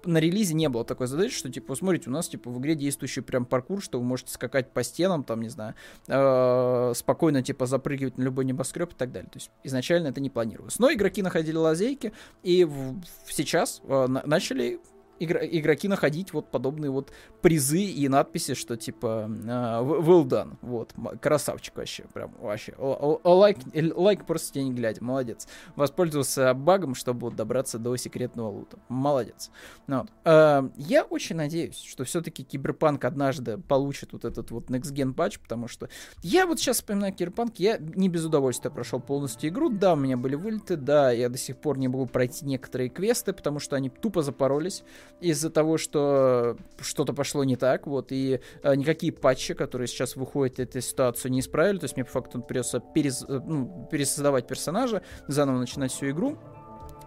на 0.05 0.19
релизе 0.19 0.55
не 0.55 0.69
было 0.69 0.85
такой 0.85 1.07
задачи, 1.07 1.35
что, 1.35 1.51
типа, 1.51 1.75
смотрите, 1.75 2.11
у 2.11 2.13
нас, 2.13 2.29
типа, 2.29 2.51
в 2.51 2.59
игре 2.59 2.75
действующий 2.75 3.21
прям 3.21 3.45
паркур, 3.45 3.83
что 3.83 3.99
вы 3.99 4.05
можете 4.05 4.33
скакать 4.33 4.73
по 4.73 4.83
стенам, 4.83 5.23
там, 5.23 5.41
не 5.41 5.49
знаю, 5.49 5.75
э, 6.09 6.93
спокойно, 6.97 7.43
типа, 7.43 7.67
запрыгивать 7.67 8.19
на 8.19 8.25
любой 8.25 8.45
небоскреб 8.45 8.93
и 8.93 8.97
так 8.97 9.13
далее. 9.13 9.31
То 9.31 9.37
есть 9.37 9.51
изначально 9.63 10.09
это 10.09 10.21
не 10.21 10.31
планировалось. 10.31 10.79
Но 10.79 10.93
игроки 10.93 11.23
находили 11.23 11.57
лазейки, 11.57 12.13
и 12.43 12.65
в, 12.65 13.01
сейчас 13.29 13.81
э, 13.85 14.07
начали 14.07 14.81
игроки 15.21 15.89
находить 15.89 16.33
вот 16.33 16.51
подобные 16.51 16.91
вот 16.91 17.13
призы 17.43 17.83
и 17.83 18.09
надписи, 18.09 18.55
что 18.55 18.77
типа 18.77 19.27
uh, 19.29 20.03
well 20.03 20.25
done, 20.25 20.57
вот, 20.63 20.95
красавчик 21.21 21.77
вообще, 21.77 22.05
прям 22.13 22.35
вообще, 22.41 22.75
лайк, 22.79 23.59
лайк 23.95 24.27
просто 24.27 24.55
тебе 24.55 24.65
не 24.65 24.73
глядя, 24.73 25.03
молодец. 25.05 25.47
Воспользовался 25.77 26.53
багом, 26.55 26.95
чтобы 26.95 27.21
вот 27.21 27.37
добраться 27.37 27.79
до 27.79 27.97
секретного 27.97 28.51
лута, 28.51 28.79
молодец. 28.89 29.51
Ну, 29.87 29.99
вот. 29.99 30.11
uh, 30.25 30.73
я 30.77 31.05
очень 31.05 31.37
надеюсь, 31.37 31.79
что 31.79 32.05
все-таки 32.05 32.43
Киберпанк 32.43 33.05
однажды 33.05 33.59
получит 33.59 34.13
вот 34.13 34.25
этот 34.25 34.51
вот 34.51 34.71
next-gen 34.71 35.13
патч, 35.13 35.39
потому 35.39 35.69
что 35.69 35.89
я 36.23 36.47
вот 36.47 36.59
сейчас 36.59 36.77
вспоминаю 36.77 37.13
Киберпанк, 37.13 37.59
я 37.59 37.79
не 37.79 38.09
без 38.09 38.25
удовольствия 38.25 38.71
прошел 38.71 39.01
полностью 39.01 39.51
игру, 39.51 39.69
да, 39.69 39.93
у 39.93 39.97
меня 39.97 40.17
были 40.17 40.35
вылеты, 40.35 40.77
да, 40.77 41.11
я 41.11 41.29
до 41.29 41.39
сих 41.39 41.57
пор 41.59 41.79
не 41.79 41.89
могу 41.89 42.07
пройти 42.07 42.47
некоторые 42.47 42.89
квесты, 42.89 43.33
потому 43.33 43.59
что 43.59 43.77
они 43.77 43.91
тупо 43.91 44.23
запоролись 44.23 44.83
из-за 45.21 45.51
того, 45.51 45.79
что 45.79 46.57
что-то 46.81 47.13
пошло 47.13 47.45
не 47.45 47.57
так, 47.57 47.87
вот, 47.87 48.13
и 48.13 48.41
а, 48.63 48.75
никакие 48.77 49.13
патчи, 49.13 49.55
которые 49.55 49.89
сейчас 49.89 50.17
выходят, 50.17 50.59
эту 50.59 50.81
ситуацию 50.81 51.31
не 51.33 51.41
исправили, 51.41 51.79
то 51.79 51.85
есть 51.85 51.97
мне 51.97 52.05
по 52.05 52.11
факту 52.11 52.41
придется 52.41 52.81
перез, 52.81 53.25
э, 53.29 53.41
ну, 53.45 53.89
пересоздавать 53.91 54.47
персонажа, 54.47 55.03
заново 55.27 55.59
начинать 55.59 55.93
всю 55.93 56.11
игру, 56.11 56.39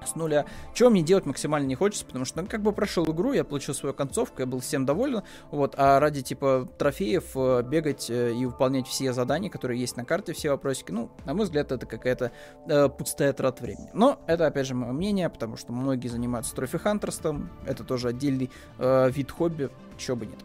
с 0.08 0.16
нуля. 0.16 0.46
Чего 0.74 0.90
мне 0.90 1.02
делать 1.02 1.26
максимально 1.26 1.68
не 1.68 1.76
хочется, 1.76 2.06
потому 2.06 2.26
что, 2.26 2.42
ну, 2.42 2.48
как 2.48 2.62
бы 2.62 2.72
прошел 2.72 3.06
игру, 3.06 3.34
я 3.34 3.44
получил 3.44 3.74
свою 3.74 3.94
концовку, 3.94 4.42
я 4.42 4.46
был 4.46 4.60
всем 4.60 4.86
доволен, 4.86 5.24
вот, 5.52 5.76
а 5.78 6.00
ради, 6.00 6.22
типа, 6.22 6.68
трофеев 6.78 7.36
э, 7.36 7.64
бегать 7.64 8.10
э, 8.10 8.34
и 8.34 8.46
выполнять 8.46 8.88
все 8.88 9.14
задания, 9.14 9.50
которые 9.50 9.80
есть 9.80 9.98
на 9.98 10.06
карте, 10.06 10.34
все 10.34 10.50
вопросики, 10.52 10.92
ну, 10.92 11.10
на 11.26 11.34
мой 11.34 11.46
взгляд, 11.46 11.72
это 11.72 11.86
какая-то 11.86 12.32
э, 12.68 12.90
пустая 12.90 13.34
трата 13.34 13.64
времени. 13.64 13.90
Но 13.94 14.20
это, 14.28 14.48
опять 14.48 14.68
же, 14.68 14.76
мое 14.76 14.92
мнение, 14.92 15.30
потому 15.30 15.58
что 15.58 15.72
многие 15.72 16.08
занимаются 16.08 16.56
трофи-хантерством, 16.56 17.50
это 17.66 17.84
тоже 17.84 18.10
отдельный 18.10 18.50
э, 18.78 19.10
вид 19.12 19.32
хобби, 19.32 19.70
чего 19.98 20.18
бы 20.18 20.26
нет. 20.26 20.40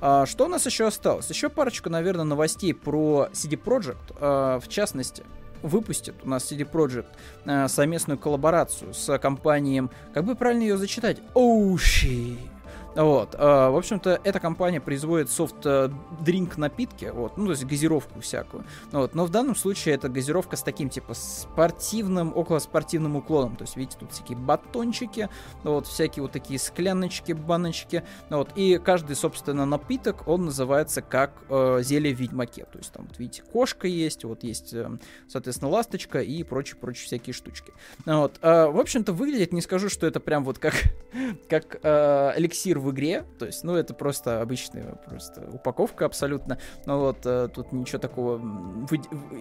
А, 0.00 0.26
что 0.26 0.46
у 0.46 0.48
нас 0.48 0.66
еще 0.66 0.86
осталось? 0.86 1.28
Еще 1.30 1.48
парочку, 1.48 1.90
наверное, 1.90 2.24
новостей 2.24 2.74
про 2.74 3.28
CD 3.32 3.60
Projekt, 3.62 4.16
э, 4.18 4.60
в 4.60 4.68
частности, 4.68 5.24
выпустит 5.62 6.14
у 6.22 6.28
нас 6.28 6.50
CD 6.50 6.68
Projekt 6.70 7.06
э, 7.44 7.68
совместную 7.68 8.18
коллаборацию 8.18 8.94
с 8.94 9.18
компанией, 9.18 9.88
как 10.12 10.24
бы 10.24 10.34
правильно 10.34 10.62
ее 10.62 10.76
зачитать, 10.76 11.18
Oshi. 11.34 12.51
Вот, 12.94 13.34
э, 13.34 13.38
в 13.38 13.76
общем-то, 13.76 14.20
эта 14.22 14.38
компания 14.38 14.80
производит 14.80 15.30
софт-дринк 15.30 16.58
напитки, 16.58 17.10
вот, 17.12 17.38
ну, 17.38 17.46
то 17.46 17.52
есть 17.52 17.64
газировку 17.64 18.20
всякую. 18.20 18.64
Вот, 18.90 19.14
но 19.14 19.24
в 19.24 19.30
данном 19.30 19.56
случае 19.56 19.94
это 19.94 20.10
газировка 20.10 20.56
с 20.56 20.62
таким, 20.62 20.90
типа, 20.90 21.14
спортивным, 21.14 22.36
около 22.36 22.58
спортивным 22.58 23.16
уклоном. 23.16 23.56
То 23.56 23.64
есть, 23.64 23.76
видите, 23.76 23.96
тут 23.98 24.12
всякие 24.12 24.36
батончики, 24.36 25.30
вот, 25.62 25.86
всякие 25.86 26.22
вот 26.22 26.32
такие 26.32 26.58
скляночки, 26.58 27.32
баночки. 27.32 28.04
Вот, 28.28 28.50
и 28.56 28.78
каждый, 28.78 29.16
собственно, 29.16 29.64
напиток, 29.64 30.28
он 30.28 30.44
называется 30.44 31.00
как 31.00 31.32
э, 31.48 31.78
зелье 31.82 32.14
в 32.14 32.20
Ведьмаке. 32.20 32.66
То 32.70 32.78
есть, 32.78 32.92
там, 32.92 33.06
вот, 33.08 33.18
видите, 33.18 33.42
кошка 33.42 33.86
есть, 33.86 34.24
вот, 34.24 34.44
есть, 34.44 34.74
э, 34.74 34.90
соответственно, 35.28 35.70
ласточка 35.70 36.20
и 36.20 36.42
прочие-прочие 36.42 37.06
всякие 37.06 37.32
штучки. 37.32 37.72
Вот, 38.04 38.38
э, 38.42 38.66
в 38.66 38.78
общем-то, 38.78 39.14
выглядит, 39.14 39.54
не 39.54 39.62
скажу, 39.62 39.88
что 39.88 40.06
это 40.06 40.20
прям 40.20 40.44
вот 40.44 40.58
как, 40.58 40.74
как 41.48 41.78
э, 41.82 42.32
эликсир 42.36 42.81
в 42.82 42.90
игре, 42.90 43.24
то 43.38 43.46
есть, 43.46 43.64
ну, 43.64 43.74
это 43.74 43.94
просто 43.94 44.40
обычная 44.40 44.94
просто 45.06 45.48
упаковка 45.52 46.04
абсолютно, 46.06 46.58
ну 46.86 46.98
вот, 46.98 47.18
э, 47.24 47.48
тут 47.52 47.72
ничего 47.72 47.98
такого 47.98 48.38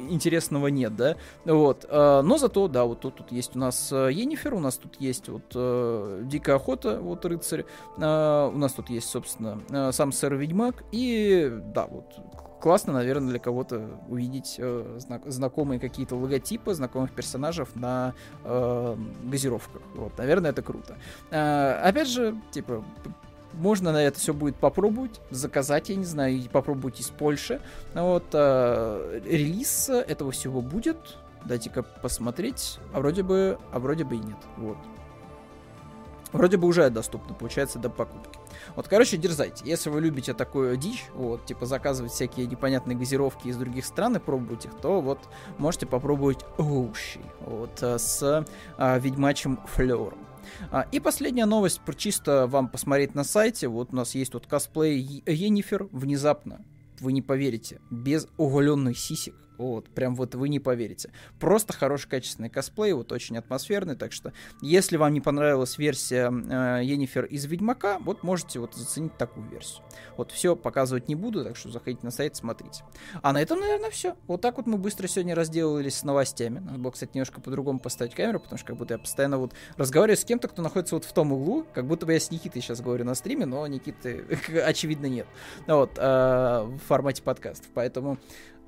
интересного 0.10 0.68
нет, 0.68 0.96
да, 0.96 1.18
вот, 1.46 1.86
э, 1.90 2.22
но 2.24 2.38
зато, 2.38 2.68
да, 2.68 2.86
вот 2.86 3.02
тут, 3.02 3.16
тут 3.16 3.32
есть 3.32 3.56
у 3.56 3.60
нас 3.60 3.92
э, 3.92 4.10
Енифер, 4.12 4.54
у 4.54 4.60
нас 4.60 4.78
тут 4.78 4.96
есть 5.00 5.30
вот 5.30 5.50
Дикая 6.28 6.56
Охота, 6.56 7.00
вот 7.02 7.26
рыцарь, 7.26 7.66
у 7.98 8.00
нас 8.02 8.74
тут 8.74 8.90
есть, 8.90 9.10
собственно, 9.10 9.92
сам 9.92 10.12
сэр 10.12 10.36
Ведьмак, 10.36 10.84
и, 10.92 11.52
да, 11.74 11.88
вот, 11.88 12.06
классно, 12.62 12.94
наверное, 12.94 13.32
для 13.32 13.40
кого-то 13.40 14.00
увидеть 14.08 14.56
э, 14.60 14.96
знак, 15.00 15.24
знакомые 15.26 15.80
какие-то 15.80 16.16
логотипы 16.16 16.74
знакомых 16.74 17.12
персонажей 17.12 17.66
на 17.76 18.14
э, 18.46 18.98
газировках. 19.24 19.82
Вот, 19.96 20.18
наверное, 20.18 20.52
это 20.52 20.62
круто. 20.62 20.98
Э, 21.32 21.74
опять 21.84 22.08
же, 22.08 22.40
типа, 22.52 22.86
можно 23.54 23.92
на 23.92 24.04
это 24.04 24.20
все 24.20 24.34
будет 24.34 24.56
попробовать, 24.56 25.20
заказать, 25.30 25.90
я 25.90 25.96
не 25.96 26.06
знаю, 26.06 26.36
и 26.36 26.48
попробовать 26.48 27.00
из 27.00 27.10
Польши. 27.10 27.62
Вот, 27.94 28.26
э, 28.34 29.22
релиз 29.26 29.90
этого 29.90 30.32
всего 30.32 30.62
будет. 30.62 31.18
Дайте-ка 31.46 31.84
посмотреть. 31.84 32.80
А 32.94 33.00
вроде 33.00 33.24
бы, 33.24 33.58
а 33.72 33.80
вроде 33.80 34.04
бы 34.04 34.16
и 34.16 34.20
нет. 34.20 34.38
Вот. 34.58 34.78
Вроде 36.32 36.58
бы 36.58 36.68
уже 36.68 36.90
доступно, 36.90 37.36
получается, 37.36 37.78
до 37.78 37.90
покупки. 37.90 38.40
Вот, 38.76 38.88
короче, 38.88 39.18
дерзайте. 39.18 39.64
Если 39.66 39.90
вы 39.90 40.00
любите 40.00 40.34
такую 40.34 40.78
дичь, 40.78 41.06
вот, 41.14 41.46
типа 41.46 41.66
заказывать 41.66 42.14
всякие 42.14 42.46
непонятные 42.46 42.98
газировки 42.98 43.48
из 43.48 43.58
других 43.58 43.86
стран 43.86 44.16
и 44.16 44.20
пробовать 44.20 44.66
их, 44.66 44.72
то 44.82 45.02
вот 45.02 45.20
можете 45.58 45.88
попробовать 45.88 46.46
Оуши, 46.58 47.20
вот, 47.42 47.82
э, 47.82 47.98
с 47.98 48.46
а, 48.78 48.98
ведьмачьим 48.98 49.60
флером. 49.66 50.20
А, 50.72 50.88
и 50.92 51.00
последняя 51.00 51.46
новость, 51.46 51.82
про 51.82 51.94
чисто 51.94 52.48
вам 52.48 52.70
посмотреть 52.70 53.16
на 53.16 53.24
сайте. 53.24 53.68
Вот 53.68 53.94
у 53.94 53.96
нас 53.96 54.16
есть 54.16 54.34
вот 54.34 54.48
косплей 54.48 55.24
Енифер 55.26 55.88
внезапно. 55.92 56.66
Вы 57.00 57.14
не 57.14 57.22
поверите, 57.22 57.82
без 57.90 58.28
уголенных 58.38 58.98
сисек 58.98 59.36
вот, 59.62 59.90
прям 59.90 60.16
вот 60.16 60.36
вы 60.36 60.50
не 60.50 60.60
поверите. 60.60 61.12
Просто 61.40 61.74
хороший 61.74 62.10
качественный 62.10 62.50
косплей, 62.50 62.94
вот 62.94 63.12
очень 63.12 63.38
атмосферный, 63.38 63.96
так 63.96 64.12
что 64.12 64.34
если 64.62 64.98
вам 64.98 65.14
не 65.14 65.22
понравилась 65.22 65.78
версия 65.78 66.32
э, 66.32 66.84
Енифер 66.84 67.26
из 67.26 67.46
Ведьмака, 67.46 68.00
вот 68.00 68.24
можете 68.24 68.60
вот 68.60 68.76
заценить 68.76 69.18
такую 69.18 69.48
версию. 69.50 69.84
Вот 70.18 70.32
все 70.32 70.56
показывать 70.56 71.08
не 71.08 71.16
буду, 71.16 71.44
так 71.44 71.56
что 71.56 71.70
заходите 71.70 72.06
на 72.06 72.12
сайт, 72.12 72.36
смотрите. 72.36 72.84
А 73.22 73.34
на 73.34 73.42
этом, 73.42 73.60
наверное, 73.60 73.92
все. 73.92 74.16
Вот 74.28 74.42
так 74.42 74.58
вот 74.58 74.66
мы 74.66 74.78
быстро 74.78 75.08
сегодня 75.08 75.36
разделались 75.36 75.98
с 75.98 76.04
новостями. 76.04 76.60
Надо 76.60 76.80
было, 76.80 76.92
кстати, 76.92 77.12
немножко 77.14 77.40
по-другому 77.40 77.80
поставить 77.80 78.16
камеру, 78.16 78.40
потому 78.40 78.58
что 78.58 78.68
как 78.68 78.78
будто 78.78 78.96
я 78.96 78.98
постоянно 78.98 79.38
вот 79.38 79.54
разговариваю 79.78 80.18
с 80.18 80.26
кем-то, 80.26 80.48
кто 80.48 80.62
находится 80.62 80.96
вот 80.96 81.06
в 81.06 81.14
том 81.14 81.32
углу, 81.34 81.66
как 81.74 81.86
будто 81.88 82.06
бы 82.06 82.14
я 82.14 82.20
с 82.20 82.32
Никитой 82.32 82.62
сейчас 82.62 82.82
говорю 82.82 83.06
на 83.06 83.16
стриме, 83.16 83.46
но 83.46 83.66
Никиты, 83.68 84.26
очевидно, 84.66 85.06
нет. 85.06 85.28
Вот, 85.68 85.98
э, 85.98 86.02
в 86.02 86.80
формате 86.80 87.22
подкастов. 87.24 87.70
Поэтому 87.74 88.18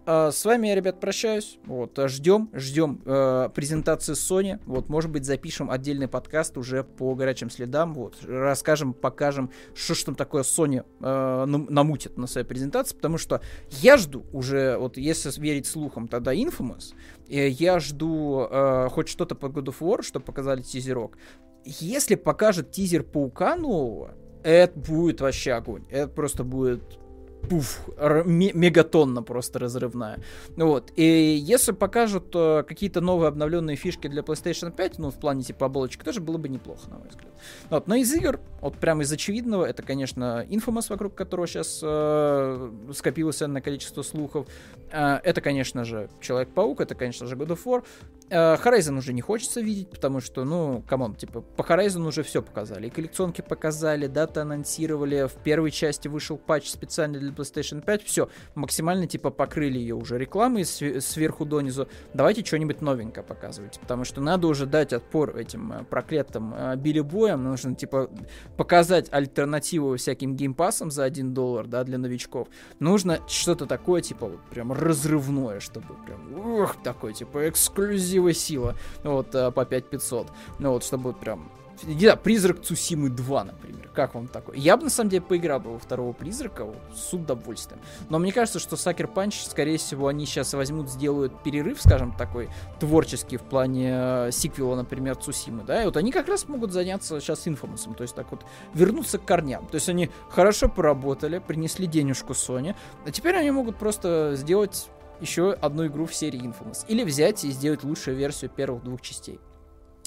а, 0.05 0.31
с 0.31 0.43
вами 0.43 0.67
я, 0.67 0.75
ребят, 0.75 0.99
прощаюсь. 0.99 1.57
Вот, 1.65 1.97
ждем, 1.97 2.49
ждем 2.53 3.01
э, 3.05 3.49
презентации 3.53 4.13
Sony. 4.13 4.59
Вот, 4.65 4.89
может 4.89 5.09
быть, 5.09 5.23
запишем 5.23 5.71
отдельный 5.71 6.07
подкаст 6.09 6.57
уже 6.57 6.83
по 6.83 7.15
горячим 7.15 7.49
следам. 7.49 7.93
Вот, 7.93 8.17
расскажем, 8.25 8.93
покажем, 8.93 9.49
что 9.73 9.93
ж 9.93 10.03
там 10.03 10.15
такое 10.15 10.43
Sony 10.43 10.85
э, 10.99 11.45
намутит 11.45 12.17
на 12.17 12.27
своей 12.27 12.45
презентации, 12.45 12.95
потому 12.95 13.17
что 13.17 13.41
я 13.69 13.95
жду 13.95 14.25
уже, 14.33 14.77
вот, 14.77 14.97
если 14.97 15.31
верить 15.39 15.67
слухам, 15.67 16.09
тогда 16.09 16.33
Infamous, 16.33 16.93
э, 17.29 17.47
я 17.47 17.79
жду 17.79 18.47
э, 18.49 18.89
хоть 18.91 19.07
что-то 19.07 19.35
по 19.35 19.45
God 19.45 19.65
of 19.65 19.79
War, 19.79 20.01
чтобы 20.01 20.25
показали 20.25 20.61
тизерок. 20.61 21.17
Если 21.63 22.15
покажет 22.15 22.71
тизер 22.71 23.03
Паука 23.03 23.55
нового, 23.55 24.15
это 24.43 24.77
будет 24.77 25.21
вообще 25.21 25.53
огонь. 25.53 25.85
Это 25.89 26.09
просто 26.09 26.43
будет 26.43 26.99
пуф, 27.49 27.81
мегатонна 27.97 29.23
просто 29.23 29.59
разрывная. 29.59 30.19
Вот. 30.55 30.91
И 30.95 31.03
если 31.03 31.71
покажут 31.71 32.31
э, 32.35 32.63
какие-то 32.67 33.01
новые 33.01 33.27
обновленные 33.27 33.75
фишки 33.75 34.07
для 34.07 34.21
PlayStation 34.21 34.71
5, 34.71 34.99
ну, 34.99 35.11
в 35.11 35.19
плане 35.19 35.43
типа 35.43 35.65
оболочек, 35.67 36.03
тоже 36.03 36.21
было 36.21 36.37
бы 36.37 36.49
неплохо, 36.49 36.89
на 36.89 36.97
мой 36.97 37.09
взгляд. 37.09 37.33
Вот. 37.69 37.87
Но 37.87 37.95
из 37.95 38.13
игр, 38.13 38.39
вот 38.61 38.77
прямо 38.77 39.03
из 39.03 39.11
очевидного, 39.11 39.65
это, 39.65 39.83
конечно, 39.83 40.45
Infamous, 40.49 40.85
вокруг 40.89 41.15
которого 41.15 41.47
сейчас 41.47 41.79
э, 41.83 42.71
скопилось 42.93 43.41
энное 43.41 43.61
количество 43.61 44.01
слухов. 44.01 44.47
Э, 44.91 45.19
это, 45.23 45.41
конечно 45.41 45.83
же, 45.83 46.09
Человек-паук, 46.21 46.81
это, 46.81 46.95
конечно 46.95 47.27
же, 47.27 47.35
God 47.35 47.57
of 47.57 47.59
War. 47.65 47.83
Э, 48.29 48.55
Horizon 48.55 48.97
уже 48.97 49.13
не 49.13 49.21
хочется 49.21 49.61
видеть, 49.61 49.89
потому 49.89 50.21
что, 50.21 50.43
ну, 50.43 50.83
come 50.87 51.03
on, 51.03 51.15
типа, 51.15 51.41
по 51.41 51.61
Horizon 51.61 52.07
уже 52.07 52.23
все 52.23 52.41
показали. 52.41 52.87
И 52.87 52.89
коллекционки 52.89 53.41
показали, 53.41 54.07
даты 54.07 54.39
анонсировали, 54.39 55.27
в 55.27 55.33
первой 55.43 55.71
части 55.71 56.07
вышел 56.07 56.37
патч 56.37 56.69
специально 56.69 57.19
для 57.19 57.31
PlayStation 57.33 57.83
5, 57.83 58.03
все, 58.03 58.29
максимально 58.55 59.07
типа 59.07 59.29
покрыли 59.29 59.79
ее 59.79 59.95
уже 59.95 60.17
рекламой 60.17 60.65
сверху 60.65 61.45
донизу. 61.45 61.87
Давайте 62.13 62.43
что-нибудь 62.43 62.81
новенькое 62.81 63.25
показывайте, 63.25 63.79
потому 63.79 64.05
что 64.05 64.21
надо 64.21 64.47
уже 64.47 64.65
дать 64.65 64.93
отпор 64.93 65.35
этим 65.37 65.73
э, 65.73 65.83
проклятым 65.83 66.53
э, 66.55 66.75
билибоям, 66.75 67.43
нужно 67.43 67.75
типа 67.75 68.09
показать 68.57 69.11
альтернативу 69.11 69.95
всяким 69.97 70.35
геймпасам 70.35 70.91
за 70.91 71.03
1 71.03 71.33
доллар, 71.33 71.67
да, 71.67 71.83
для 71.83 71.97
новичков. 71.97 72.47
Нужно 72.79 73.19
что-то 73.27 73.65
такое, 73.65 74.01
типа, 74.01 74.27
вот 74.27 74.41
прям 74.49 74.71
разрывное, 74.71 75.59
чтобы 75.59 75.95
прям, 76.05 76.61
ух, 76.61 76.81
такой, 76.83 77.13
типа, 77.13 77.49
эксклюзивная 77.49 78.33
сила, 78.33 78.75
вот, 79.03 79.33
э, 79.35 79.51
по 79.51 79.65
5500, 79.65 80.31
ну 80.59 80.71
вот, 80.71 80.83
чтобы 80.83 81.13
прям 81.13 81.51
не 81.83 81.99
знаю, 81.99 82.17
Призрак 82.17 82.61
Цусимы 82.61 83.09
2, 83.09 83.43
например. 83.45 83.89
Как 83.93 84.15
вам 84.15 84.27
такой? 84.27 84.57
Я 84.59 84.77
бы, 84.77 84.85
на 84.85 84.89
самом 84.89 85.09
деле, 85.09 85.21
поиграл 85.21 85.59
бы 85.59 85.73
во 85.73 85.79
второго 85.79 86.13
Призрака 86.13 86.65
вот, 86.65 86.77
с 86.95 87.13
удовольствием. 87.13 87.81
Но 88.09 88.19
мне 88.19 88.31
кажется, 88.31 88.59
что 88.59 88.75
Сакер 88.75 89.07
Панч, 89.07 89.43
скорее 89.43 89.77
всего, 89.77 90.07
они 90.07 90.25
сейчас 90.25 90.53
возьмут, 90.53 90.89
сделают 90.89 91.43
перерыв, 91.43 91.81
скажем, 91.81 92.15
такой 92.15 92.49
творческий 92.79 93.37
в 93.37 93.43
плане 93.43 93.91
э, 93.93 94.31
сиквела, 94.31 94.75
например, 94.75 95.15
Цусимы, 95.15 95.63
да, 95.63 95.83
и 95.83 95.85
вот 95.85 95.97
они 95.97 96.11
как 96.11 96.27
раз 96.27 96.47
могут 96.47 96.71
заняться 96.71 97.19
сейчас 97.19 97.47
инфомусом, 97.47 97.93
то 97.93 98.03
есть 98.03 98.15
так 98.15 98.31
вот 98.31 98.45
вернуться 98.73 99.19
к 99.19 99.25
корням. 99.25 99.67
То 99.67 99.75
есть 99.75 99.89
они 99.89 100.09
хорошо 100.29 100.69
поработали, 100.69 101.39
принесли 101.39 101.87
денежку 101.87 102.33
Sony, 102.33 102.75
а 103.05 103.11
теперь 103.11 103.35
они 103.35 103.51
могут 103.51 103.77
просто 103.77 104.33
сделать 104.35 104.87
еще 105.19 105.53
одну 105.53 105.87
игру 105.87 106.05
в 106.05 106.13
серии 106.13 106.41
Infamous. 106.41 106.85
Или 106.87 107.03
взять 107.03 107.43
и 107.45 107.51
сделать 107.51 107.83
лучшую 107.83 108.17
версию 108.17 108.49
первых 108.49 108.83
двух 108.83 109.01
частей. 109.01 109.39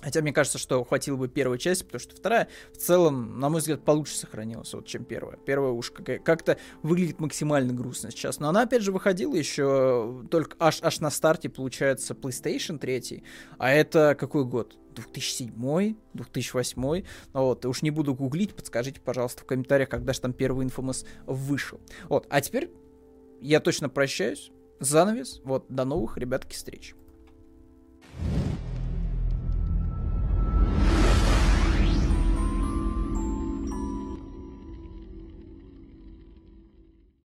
Хотя 0.07 0.23
мне 0.23 0.33
кажется, 0.33 0.59
что 0.59 0.85
хватило 0.85 1.17
бы 1.17 1.27
первой 1.27 1.59
части, 1.59 1.83
потому 1.83 1.99
что 1.99 2.15
вторая 2.15 2.47
в 2.73 2.77
целом, 2.77 3.41
на 3.41 3.49
мой 3.49 3.59
взгляд, 3.59 3.85
получше 3.85 4.17
сохранилась, 4.17 4.73
вот, 4.73 4.87
чем 4.87 5.05
первая. 5.05 5.37
Первая 5.37 5.73
уж 5.73 5.91
как-то 5.91 6.59
выглядит 6.85 7.19
максимально 7.19 7.73
грустно 7.73 8.13
сейчас. 8.13 8.39
Но 8.39 8.49
она, 8.49 8.63
опять 8.63 8.83
же, 8.83 8.93
выходила 8.93 9.35
еще 9.35 10.25
только 10.31 10.57
аж, 10.61 10.79
аж 10.81 11.01
на 11.01 11.11
старте, 11.11 11.49
получается, 11.49 12.15
PlayStation 12.15 12.79
3. 12.79 13.25
А 13.59 13.73
это 13.73 14.15
какой 14.17 14.45
год? 14.45 14.79
2007, 14.95 15.97
2008. 16.15 17.05
Вот, 17.33 17.67
уж 17.67 17.83
не 17.83 17.91
буду 17.91 18.15
гуглить, 18.15 18.55
подскажите, 18.55 19.01
пожалуйста, 19.01 19.43
в 19.43 19.45
комментариях, 19.45 19.89
когда 19.89 20.13
же 20.13 20.21
там 20.21 20.33
первый 20.33 20.67
Infamous 20.67 21.05
вышел. 21.27 21.81
Вот, 22.05 22.29
а 22.31 22.41
теперь 22.41 22.71
я 23.41 23.59
точно 23.59 23.89
прощаюсь. 23.89 24.53
Занавес. 24.79 25.41
Вот, 25.43 25.67
до 25.69 25.85
новых, 25.85 26.17
ребятки, 26.17 26.55
встреч. 26.55 26.95